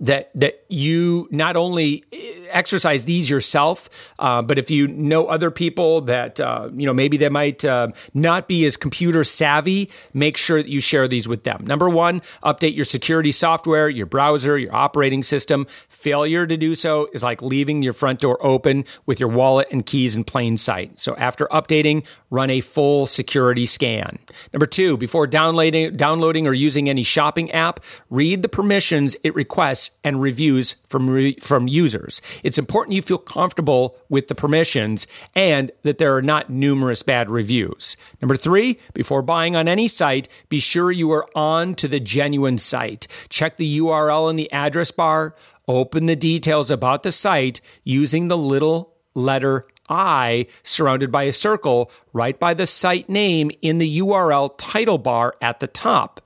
that 0.01 0.31
that 0.35 0.65
you 0.69 1.29
not 1.31 1.57
only 1.57 2.05
exercise 2.51 3.05
these 3.05 3.29
yourself, 3.31 3.89
uh, 4.19 4.43
but 4.43 4.59
if 4.59 4.71
you 4.71 4.89
know 4.89 5.27
other 5.27 5.51
people 5.51 6.03
that 6.03 6.39
uh, 6.41 6.69
you 6.75 6.87
know 6.87 6.95
maybe 6.95 7.17
they 7.17 7.29
might 7.29 7.65
uh, 7.65 7.89
not 8.15 8.49
be 8.49 8.65
as 8.65 8.77
computer 8.77 9.25
savvy, 9.25 9.91
make 10.13 10.37
sure 10.37 10.63
that 10.63 10.69
you 10.69 10.81
share 10.81 11.09
these 11.09 11.27
with 11.29 11.45
them. 11.45 11.65
Number 11.67 11.89
one, 11.89 12.21
update 12.43 12.75
your 12.75 12.85
security 12.85 13.33
software, 13.33 13.89
your 13.89 14.07
browser, 14.07 14.59
your 14.59 14.75
operating 14.75 15.23
system. 15.23 15.67
Failure 15.89 16.47
to 16.47 16.57
do 16.57 16.75
so 16.75 17.09
is 17.13 17.23
like 17.23 17.43
leaving 17.43 17.83
your 17.83 17.93
front 17.93 18.21
door 18.21 18.39
open 18.45 18.85
with 19.07 19.19
your 19.19 19.29
wallet 19.29 19.69
and 19.71 19.85
keys 19.85 20.15
in 20.15 20.25
plain 20.25 20.57
sight. 20.57 21.01
So 21.01 21.17
after 21.17 21.47
updating, 21.47 22.05
run 22.31 22.51
a 22.51 22.61
full 22.61 23.07
security 23.07 23.67
scan. 23.67 24.19
Number 24.53 24.67
two, 24.67 24.97
before 24.97 25.27
downloading 25.27 25.97
downloading 25.97 26.47
or 26.47 26.53
using 26.53 26.89
any 26.89 27.03
shopping 27.03 27.51
app, 27.51 27.81
read 28.11 28.43
the 28.43 28.49
permissions 28.49 29.17
it 29.25 29.35
requests 29.35 29.86
and 30.05 30.21
reviews 30.21 30.77
from 30.89 31.09
re- 31.09 31.37
from 31.37 31.69
users. 31.69 32.23
It's 32.43 32.59
important 32.59 32.95
you 32.95 33.03
feel 33.03 33.19
comfortable 33.19 33.97
with 34.09 34.29
the 34.29 34.35
permissions 34.35 35.07
and 35.35 35.71
that 35.83 35.99
there 35.99 36.17
are 36.17 36.23
not 36.23 36.51
numerous 36.51 37.03
bad 37.03 37.31
reviews. 37.31 37.97
Number 38.21 38.37
3, 38.37 38.79
before 38.95 39.23
buying 39.23 39.57
on 39.57 39.69
any 39.69 39.89
site, 39.89 40.29
be 40.49 40.59
sure 40.59 40.91
you 40.91 41.11
are 41.13 41.27
on 41.35 41.75
to 41.77 41.89
the 41.89 42.01
genuine 42.01 42.59
site. 42.59 43.07
Check 43.29 43.57
the 43.57 43.79
URL 43.79 44.31
in 44.31 44.37
the 44.37 44.51
address 44.53 44.91
bar, 44.91 45.35
open 45.69 46.07
the 46.07 46.17
details 46.17 46.71
about 46.71 47.03
the 47.03 47.13
site 47.13 47.61
using 47.85 48.29
the 48.29 48.39
little 48.39 48.95
letter 49.15 49.67
I 49.89 50.47
surrounded 50.63 51.13
by 51.13 51.25
a 51.25 51.33
circle 51.33 51.91
right 52.13 52.39
by 52.39 52.55
the 52.55 52.67
site 52.67 53.09
name 53.09 53.51
in 53.63 53.79
the 53.79 54.01
URL 54.01 54.55
title 54.59 54.99
bar 54.99 55.35
at 55.41 55.61
the 55.61 55.67
top. 55.67 56.21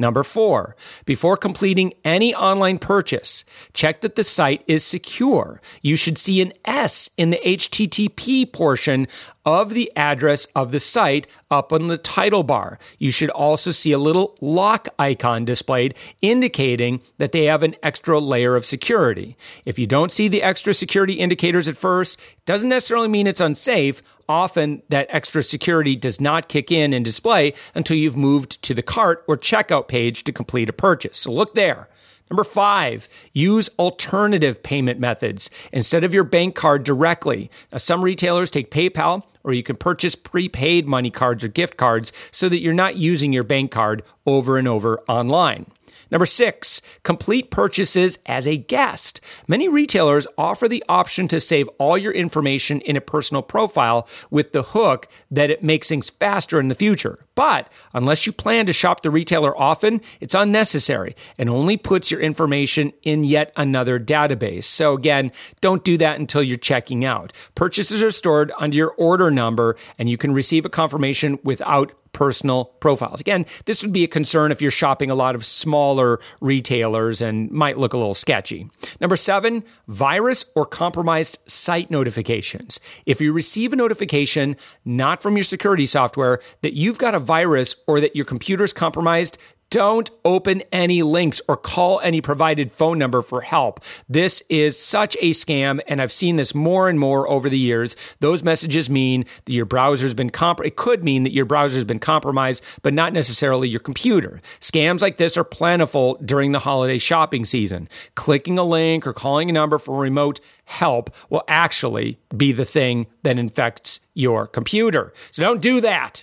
Number 0.00 0.22
four, 0.22 0.76
before 1.04 1.36
completing 1.36 1.92
any 2.06 2.34
online 2.34 2.78
purchase, 2.78 3.44
check 3.74 4.00
that 4.00 4.14
the 4.14 4.24
site 4.24 4.64
is 4.66 4.82
secure. 4.82 5.60
You 5.82 5.94
should 5.94 6.16
see 6.16 6.40
an 6.40 6.54
S 6.64 7.10
in 7.18 7.28
the 7.28 7.40
HTTP 7.44 8.50
portion 8.50 9.08
of 9.44 9.74
the 9.74 9.92
address 9.96 10.46
of 10.56 10.72
the 10.72 10.80
site 10.80 11.26
up 11.50 11.70
on 11.70 11.88
the 11.88 11.98
title 11.98 12.42
bar. 12.42 12.78
You 12.98 13.10
should 13.10 13.28
also 13.28 13.72
see 13.72 13.92
a 13.92 13.98
little 13.98 14.36
lock 14.40 14.88
icon 14.98 15.44
displayed 15.44 15.94
indicating 16.22 17.02
that 17.18 17.32
they 17.32 17.44
have 17.44 17.62
an 17.62 17.76
extra 17.82 18.18
layer 18.18 18.56
of 18.56 18.64
security. 18.64 19.36
If 19.66 19.78
you 19.78 19.86
don't 19.86 20.10
see 20.10 20.28
the 20.28 20.42
extra 20.42 20.72
security 20.72 21.14
indicators 21.14 21.68
at 21.68 21.76
first, 21.76 22.18
it 22.18 22.46
doesn't 22.46 22.70
necessarily 22.70 23.08
mean 23.08 23.26
it's 23.26 23.40
unsafe. 23.40 24.02
Often 24.30 24.82
that 24.90 25.08
extra 25.10 25.42
security 25.42 25.96
does 25.96 26.20
not 26.20 26.48
kick 26.48 26.70
in 26.70 26.92
and 26.92 27.04
display 27.04 27.52
until 27.74 27.96
you've 27.96 28.16
moved 28.16 28.62
to 28.62 28.74
the 28.74 28.80
cart 28.80 29.24
or 29.26 29.34
checkout 29.36 29.88
page 29.88 30.22
to 30.22 30.32
complete 30.32 30.68
a 30.68 30.72
purchase. 30.72 31.18
So 31.18 31.32
look 31.32 31.56
there. 31.56 31.88
Number 32.30 32.44
five, 32.44 33.08
use 33.32 33.68
alternative 33.76 34.62
payment 34.62 35.00
methods 35.00 35.50
instead 35.72 36.04
of 36.04 36.14
your 36.14 36.22
bank 36.22 36.54
card 36.54 36.84
directly. 36.84 37.50
Now, 37.72 37.78
some 37.78 38.02
retailers 38.02 38.52
take 38.52 38.70
PayPal, 38.70 39.24
or 39.42 39.52
you 39.52 39.64
can 39.64 39.74
purchase 39.74 40.14
prepaid 40.14 40.86
money 40.86 41.10
cards 41.10 41.42
or 41.42 41.48
gift 41.48 41.76
cards 41.76 42.12
so 42.30 42.48
that 42.48 42.60
you're 42.60 42.72
not 42.72 42.94
using 42.94 43.32
your 43.32 43.42
bank 43.42 43.72
card 43.72 44.04
over 44.26 44.58
and 44.58 44.68
over 44.68 45.00
online. 45.08 45.66
Number 46.10 46.26
six, 46.26 46.82
complete 47.02 47.50
purchases 47.50 48.18
as 48.26 48.46
a 48.46 48.56
guest. 48.56 49.20
Many 49.46 49.68
retailers 49.68 50.26
offer 50.36 50.68
the 50.68 50.84
option 50.88 51.28
to 51.28 51.40
save 51.40 51.68
all 51.78 51.96
your 51.96 52.12
information 52.12 52.80
in 52.80 52.96
a 52.96 53.00
personal 53.00 53.42
profile 53.42 54.08
with 54.30 54.52
the 54.52 54.62
hook 54.62 55.08
that 55.30 55.50
it 55.50 55.62
makes 55.62 55.88
things 55.88 56.10
faster 56.10 56.58
in 56.58 56.68
the 56.68 56.74
future. 56.74 57.26
But 57.40 57.72
unless 57.94 58.26
you 58.26 58.32
plan 58.32 58.66
to 58.66 58.72
shop 58.74 59.00
the 59.00 59.10
retailer 59.10 59.58
often, 59.58 60.02
it's 60.20 60.34
unnecessary 60.34 61.16
and 61.38 61.48
only 61.48 61.78
puts 61.78 62.10
your 62.10 62.20
information 62.20 62.92
in 63.02 63.24
yet 63.24 63.50
another 63.56 63.98
database. 63.98 64.64
So 64.64 64.92
again, 64.92 65.32
don't 65.62 65.82
do 65.82 65.96
that 65.96 66.18
until 66.18 66.42
you're 66.42 66.58
checking 66.58 67.02
out. 67.02 67.32
Purchases 67.54 68.02
are 68.02 68.10
stored 68.10 68.52
under 68.58 68.76
your 68.76 68.90
order 68.90 69.30
number 69.30 69.78
and 69.96 70.10
you 70.10 70.18
can 70.18 70.34
receive 70.34 70.66
a 70.66 70.68
confirmation 70.68 71.38
without 71.42 71.94
personal 72.12 72.66
profiles. 72.80 73.20
Again, 73.20 73.46
this 73.66 73.82
would 73.82 73.92
be 73.92 74.04
a 74.04 74.08
concern 74.08 74.52
if 74.52 74.60
you're 74.60 74.70
shopping 74.70 75.10
a 75.10 75.14
lot 75.14 75.34
of 75.34 75.44
smaller 75.44 76.18
retailers 76.40 77.22
and 77.22 77.50
might 77.50 77.78
look 77.78 77.92
a 77.92 77.96
little 77.96 78.14
sketchy. 78.14 78.68
Number 79.00 79.16
seven, 79.16 79.64
virus 79.88 80.44
or 80.54 80.66
compromised 80.66 81.38
site 81.46 81.90
notifications. 81.90 82.80
If 83.06 83.20
you 83.20 83.32
receive 83.32 83.72
a 83.72 83.76
notification 83.76 84.56
not 84.84 85.22
from 85.22 85.36
your 85.36 85.44
security 85.44 85.86
software 85.86 86.40
that 86.62 86.74
you've 86.74 86.98
got 86.98 87.14
a 87.14 87.20
virus 87.30 87.76
or 87.86 88.00
that 88.00 88.16
your 88.16 88.24
computer 88.24 88.64
is 88.64 88.72
compromised, 88.72 89.38
don't 89.70 90.10
open 90.24 90.64
any 90.72 91.04
links 91.04 91.40
or 91.46 91.56
call 91.56 92.00
any 92.00 92.20
provided 92.20 92.72
phone 92.72 92.98
number 92.98 93.22
for 93.22 93.40
help. 93.40 93.78
This 94.08 94.42
is 94.48 94.76
such 94.76 95.16
a 95.20 95.30
scam, 95.30 95.78
and 95.86 96.02
I've 96.02 96.10
seen 96.10 96.34
this 96.34 96.56
more 96.56 96.88
and 96.88 96.98
more 96.98 97.30
over 97.30 97.48
the 97.48 97.56
years. 97.56 97.94
Those 98.18 98.42
messages 98.42 98.90
mean 98.90 99.26
that 99.44 99.52
your 99.52 99.66
browser's 99.66 100.12
been 100.12 100.30
comp- 100.30 100.66
it 100.66 100.74
could 100.74 101.04
mean 101.04 101.22
that 101.22 101.32
your 101.32 101.44
browser's 101.44 101.84
been 101.84 102.00
compromised, 102.00 102.64
but 102.82 102.92
not 102.92 103.12
necessarily 103.12 103.68
your 103.68 103.78
computer. 103.78 104.40
Scams 104.58 105.02
like 105.02 105.18
this 105.18 105.36
are 105.36 105.44
plentiful 105.44 106.18
during 106.24 106.50
the 106.50 106.58
holiday 106.58 106.98
shopping 106.98 107.44
season. 107.44 107.88
Clicking 108.16 108.58
a 108.58 108.64
link 108.64 109.06
or 109.06 109.12
calling 109.12 109.48
a 109.48 109.52
number 109.52 109.78
for 109.78 109.96
remote 109.96 110.40
help 110.64 111.14
will 111.30 111.44
actually 111.46 112.18
be 112.36 112.50
the 112.50 112.64
thing 112.64 113.06
that 113.22 113.38
infects 113.38 114.00
your 114.14 114.48
computer. 114.48 115.12
So 115.30 115.44
don't 115.44 115.62
do 115.62 115.80
that. 115.80 116.22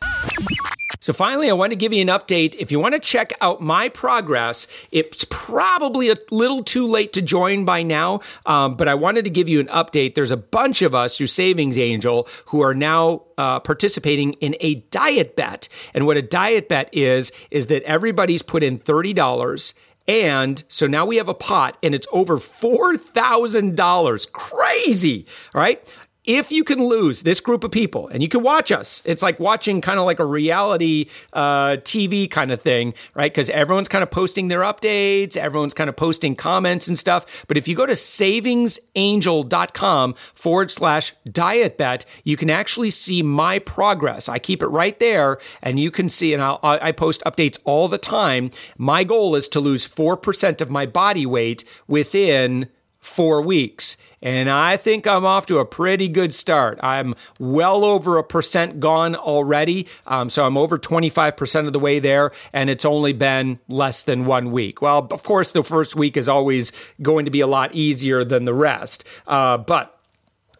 So 1.08 1.14
finally, 1.14 1.50
I 1.50 1.54
want 1.54 1.72
to 1.72 1.78
give 1.78 1.94
you 1.94 2.02
an 2.02 2.10
update. 2.10 2.54
If 2.60 2.70
you 2.70 2.82
want 2.82 2.94
to 2.94 3.00
check 3.00 3.32
out 3.40 3.62
my 3.62 3.88
progress, 3.88 4.68
it's 4.92 5.26
probably 5.30 6.10
a 6.10 6.16
little 6.32 6.66
too 6.66 6.86
late 6.86 7.14
to 7.14 7.22
join 7.22 7.64
by 7.64 7.82
now, 7.82 8.20
um, 8.46 8.76
but 8.76 8.90
I 8.90 8.94
wanted 8.94 9.24
to 9.24 9.30
give 9.30 9.48
you 9.48 9.62
an 9.62 9.68
update. 9.68 10.16
There's 10.16 10.32
a 10.32 10.36
bunch 10.36 10.82
of 10.82 10.94
us 10.94 11.16
through 11.16 11.28
Savings 11.28 11.78
Angel 11.78 12.28
who 12.48 12.60
are 12.60 12.74
now 12.74 13.22
uh, 13.38 13.62
participating 13.62 14.34
in 14.42 14.58
a 14.60 14.82
diet 14.92 15.38
bet. 15.38 15.70
And 15.94 16.06
what 16.06 16.18
a 16.18 16.22
diet 16.22 16.68
bet 16.68 16.90
is, 16.92 17.32
is 17.52 17.68
that 17.68 17.84
everybody's 17.84 18.42
put 18.42 18.62
in 18.62 18.78
$30 18.78 19.74
and 20.10 20.64
so 20.70 20.88
now 20.88 21.06
we 21.06 21.18
have 21.18 21.28
a 21.28 21.34
pot 21.34 21.78
and 21.84 21.94
it's 21.94 22.08
over 22.14 22.38
$4,000. 22.38 24.32
Crazy. 24.32 25.26
All 25.54 25.62
right 25.62 25.94
if 26.28 26.52
you 26.52 26.64
can 26.66 26.84
lose 26.84 27.22
this 27.22 27.40
group 27.40 27.64
of 27.64 27.72
people 27.72 28.10
and 28.10 28.22
you 28.22 28.28
can 28.28 28.44
watch 28.44 28.70
us, 28.72 29.02
it's 29.06 29.24
like 29.24 29.40
watching 29.40 29.80
kind 29.80 29.98
of 29.98 30.06
like 30.06 30.20
a 30.20 30.26
reality 30.26 31.06
uh, 31.32 31.78
TV 31.78 32.30
kind 32.30 32.52
of 32.52 32.62
thing, 32.62 32.94
right? 33.16 33.32
Because 33.32 33.50
everyone's 33.50 33.88
kind 33.88 34.04
of 34.04 34.12
posting 34.12 34.50
their 34.50 34.60
updates, 34.60 35.38
everyone's 35.38 35.74
kind 35.74 35.90
of 35.90 35.96
posting 35.96 36.36
comments 36.36 36.90
and 36.90 37.00
stuff. 37.00 37.46
But 37.48 37.56
if 37.56 37.70
you 37.70 37.76
go 37.76 37.86
to 37.86 37.94
savingsangel.com 37.94 40.16
forward 40.36 40.70
slash 40.70 41.14
diet 41.32 41.78
bet, 41.78 42.06
you 42.26 42.36
can 42.36 42.50
actually 42.50 42.92
see 42.92 43.24
my 43.24 43.60
progress. 43.60 44.28
I 44.28 44.38
keep 44.38 44.62
it 44.62 44.68
right 44.68 45.00
there 45.00 45.38
and 45.62 45.80
you 45.80 45.92
can 45.92 46.10
see, 46.10 46.34
and 46.34 46.44
I'll, 46.44 46.60
I 46.62 46.92
post 46.92 47.24
updates 47.26 47.58
all 47.64 47.88
the 47.88 47.98
time. 47.98 48.52
My 48.78 49.06
goal 49.06 49.34
is 49.36 49.48
to 49.50 49.60
lose 49.62 49.88
4% 49.88 50.60
of 50.60 50.70
my 50.70 50.86
body 50.86 51.26
weight 51.26 51.64
within 51.88 52.68
four 53.08 53.42
weeks. 53.42 53.98
And 54.22 54.50
I 54.50 54.78
think 54.78 55.06
I'm 55.06 55.26
off 55.26 55.46
to 55.48 55.60
a 55.60 55.66
pretty 55.66 56.08
good 56.08 56.34
start. 56.34 56.80
I'm 56.82 57.16
well 57.40 57.86
over 57.86 58.18
a 58.18 58.24
percent 58.24 58.80
gone 58.80 59.16
already. 59.16 59.88
Um, 60.08 60.30
so 60.30 60.46
I'm 60.46 60.58
over 60.58 60.80
25% 60.80 61.68
of 61.68 61.74
the 61.74 61.80
way 61.80 62.00
there, 62.00 62.32
and 62.52 62.70
it's 62.70 62.86
only 62.86 63.14
been 63.14 63.60
less 63.70 64.04
than 64.04 64.26
one 64.26 64.52
week. 64.52 64.82
Well, 64.82 65.08
of 65.12 65.24
course, 65.24 65.52
the 65.52 65.64
first 65.64 65.96
week 65.96 66.18
is 66.18 66.28
always 66.28 66.72
going 67.02 67.26
to 67.26 67.32
be 67.32 67.42
a 67.42 67.48
lot 67.48 67.76
easier 67.76 68.24
than 68.24 68.46
the 68.46 68.56
rest. 68.56 69.04
Uh, 69.28 69.58
but 69.58 69.94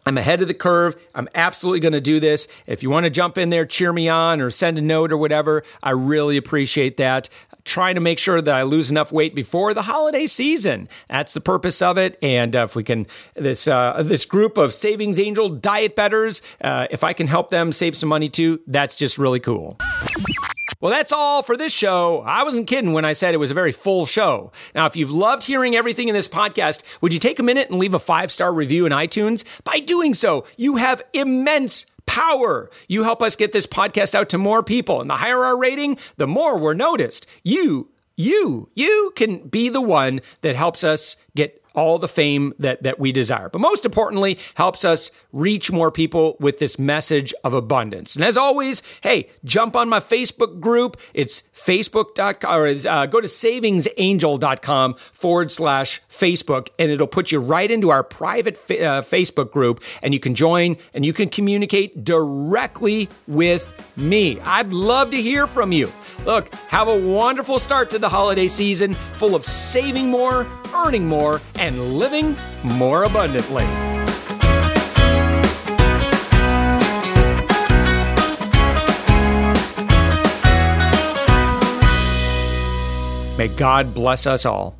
I'm 0.06 0.16
ahead 0.16 0.40
of 0.40 0.48
the 0.48 0.54
curve. 0.54 0.94
I'm 1.14 1.28
absolutely 1.34 1.80
going 1.80 1.92
to 1.92 2.00
do 2.00 2.20
this. 2.20 2.46
If 2.66 2.82
you 2.82 2.90
want 2.90 3.04
to 3.04 3.10
jump 3.10 3.36
in 3.36 3.50
there, 3.50 3.66
cheer 3.66 3.92
me 3.92 4.08
on 4.08 4.40
or 4.40 4.50
send 4.50 4.78
a 4.78 4.82
note 4.82 5.12
or 5.12 5.18
whatever, 5.18 5.64
I 5.82 5.90
really 5.90 6.36
appreciate 6.36 6.96
that 6.98 7.28
trying 7.68 7.94
to 7.94 8.00
make 8.00 8.18
sure 8.18 8.40
that 8.40 8.54
I 8.54 8.62
lose 8.62 8.90
enough 8.90 9.12
weight 9.12 9.34
before 9.34 9.74
the 9.74 9.82
holiday 9.82 10.26
season. 10.26 10.88
That's 11.08 11.34
the 11.34 11.40
purpose 11.40 11.80
of 11.82 11.98
it. 11.98 12.18
And 12.22 12.56
uh, 12.56 12.64
if 12.64 12.74
we 12.74 12.82
can, 12.82 13.06
this 13.34 13.68
uh, 13.68 14.02
this 14.02 14.24
group 14.24 14.58
of 14.58 14.74
Savings 14.74 15.18
Angel 15.18 15.48
diet 15.48 15.94
betters, 15.94 16.42
uh, 16.60 16.86
if 16.90 17.04
I 17.04 17.12
can 17.12 17.26
help 17.26 17.50
them 17.50 17.72
save 17.72 17.96
some 17.96 18.08
money 18.08 18.28
too, 18.28 18.60
that's 18.66 18.94
just 18.94 19.18
really 19.18 19.40
cool. 19.40 19.78
Well, 20.80 20.92
that's 20.92 21.12
all 21.12 21.42
for 21.42 21.56
this 21.56 21.72
show. 21.72 22.20
I 22.20 22.44
wasn't 22.44 22.68
kidding 22.68 22.92
when 22.92 23.04
I 23.04 23.12
said 23.12 23.34
it 23.34 23.38
was 23.38 23.50
a 23.50 23.54
very 23.54 23.72
full 23.72 24.06
show. 24.06 24.52
Now, 24.76 24.86
if 24.86 24.94
you've 24.94 25.10
loved 25.10 25.42
hearing 25.42 25.74
everything 25.74 26.08
in 26.08 26.14
this 26.14 26.28
podcast, 26.28 26.84
would 27.00 27.12
you 27.12 27.18
take 27.18 27.40
a 27.40 27.42
minute 27.42 27.68
and 27.68 27.80
leave 27.80 27.94
a 27.94 27.98
five 27.98 28.30
star 28.30 28.52
review 28.52 28.86
in 28.86 28.92
iTunes? 28.92 29.44
By 29.64 29.80
doing 29.80 30.14
so, 30.14 30.44
you 30.56 30.76
have 30.76 31.02
immense 31.12 31.86
power. 32.18 32.68
You 32.88 33.04
help 33.04 33.22
us 33.22 33.36
get 33.36 33.52
this 33.52 33.66
podcast 33.66 34.14
out 34.14 34.28
to 34.30 34.38
more 34.38 34.62
people. 34.62 35.00
And 35.00 35.08
the 35.08 35.14
higher 35.14 35.44
our 35.44 35.56
rating, 35.56 35.98
the 36.16 36.26
more 36.26 36.58
we're 36.58 36.74
noticed. 36.74 37.26
You, 37.44 37.90
you, 38.16 38.70
you 38.74 39.12
can 39.14 39.48
be 39.48 39.68
the 39.68 39.80
one 39.80 40.20
that 40.40 40.56
helps 40.56 40.82
us 40.82 41.16
get 41.36 41.62
all 41.78 41.98
the 41.98 42.08
fame 42.08 42.52
that, 42.58 42.82
that 42.82 42.98
we 42.98 43.12
desire. 43.12 43.48
But 43.48 43.60
most 43.60 43.84
importantly, 43.84 44.38
helps 44.54 44.84
us 44.84 45.10
reach 45.32 45.70
more 45.70 45.90
people 45.90 46.36
with 46.40 46.58
this 46.58 46.78
message 46.78 47.32
of 47.44 47.54
abundance. 47.54 48.16
And 48.16 48.24
as 48.24 48.36
always, 48.36 48.82
hey, 49.02 49.28
jump 49.44 49.76
on 49.76 49.88
my 49.88 50.00
Facebook 50.00 50.60
group. 50.60 50.96
It's 51.14 51.42
facebook.com 51.58 52.50
or 52.50 52.66
uh, 52.66 53.06
go 53.06 53.20
to 53.20 53.28
savingsangel.com 53.28 54.94
forward 55.12 55.50
slash 55.50 56.00
Facebook 56.08 56.68
and 56.78 56.90
it'll 56.90 57.06
put 57.06 57.32
you 57.32 57.38
right 57.38 57.70
into 57.70 57.90
our 57.90 58.02
private 58.02 58.56
fa- 58.56 58.84
uh, 58.84 59.02
Facebook 59.02 59.50
group 59.50 59.82
and 60.02 60.14
you 60.14 60.20
can 60.20 60.34
join 60.34 60.76
and 60.94 61.04
you 61.04 61.12
can 61.12 61.28
communicate 61.28 62.04
directly 62.04 63.08
with 63.26 63.72
me. 63.96 64.40
I'd 64.40 64.72
love 64.72 65.10
to 65.10 65.20
hear 65.20 65.46
from 65.46 65.72
you. 65.72 65.92
Look, 66.24 66.54
have 66.68 66.88
a 66.88 66.98
wonderful 66.98 67.58
start 67.58 67.90
to 67.90 67.98
the 67.98 68.08
holiday 68.08 68.48
season 68.48 68.94
full 68.94 69.34
of 69.34 69.44
saving 69.44 70.10
more, 70.10 70.46
earning 70.74 71.06
more, 71.06 71.40
and 71.68 71.98
living 71.98 72.34
more 72.64 73.02
abundantly. 73.02 73.66
May 83.36 83.48
God 83.48 83.92
bless 83.92 84.26
us 84.26 84.46
all. 84.46 84.77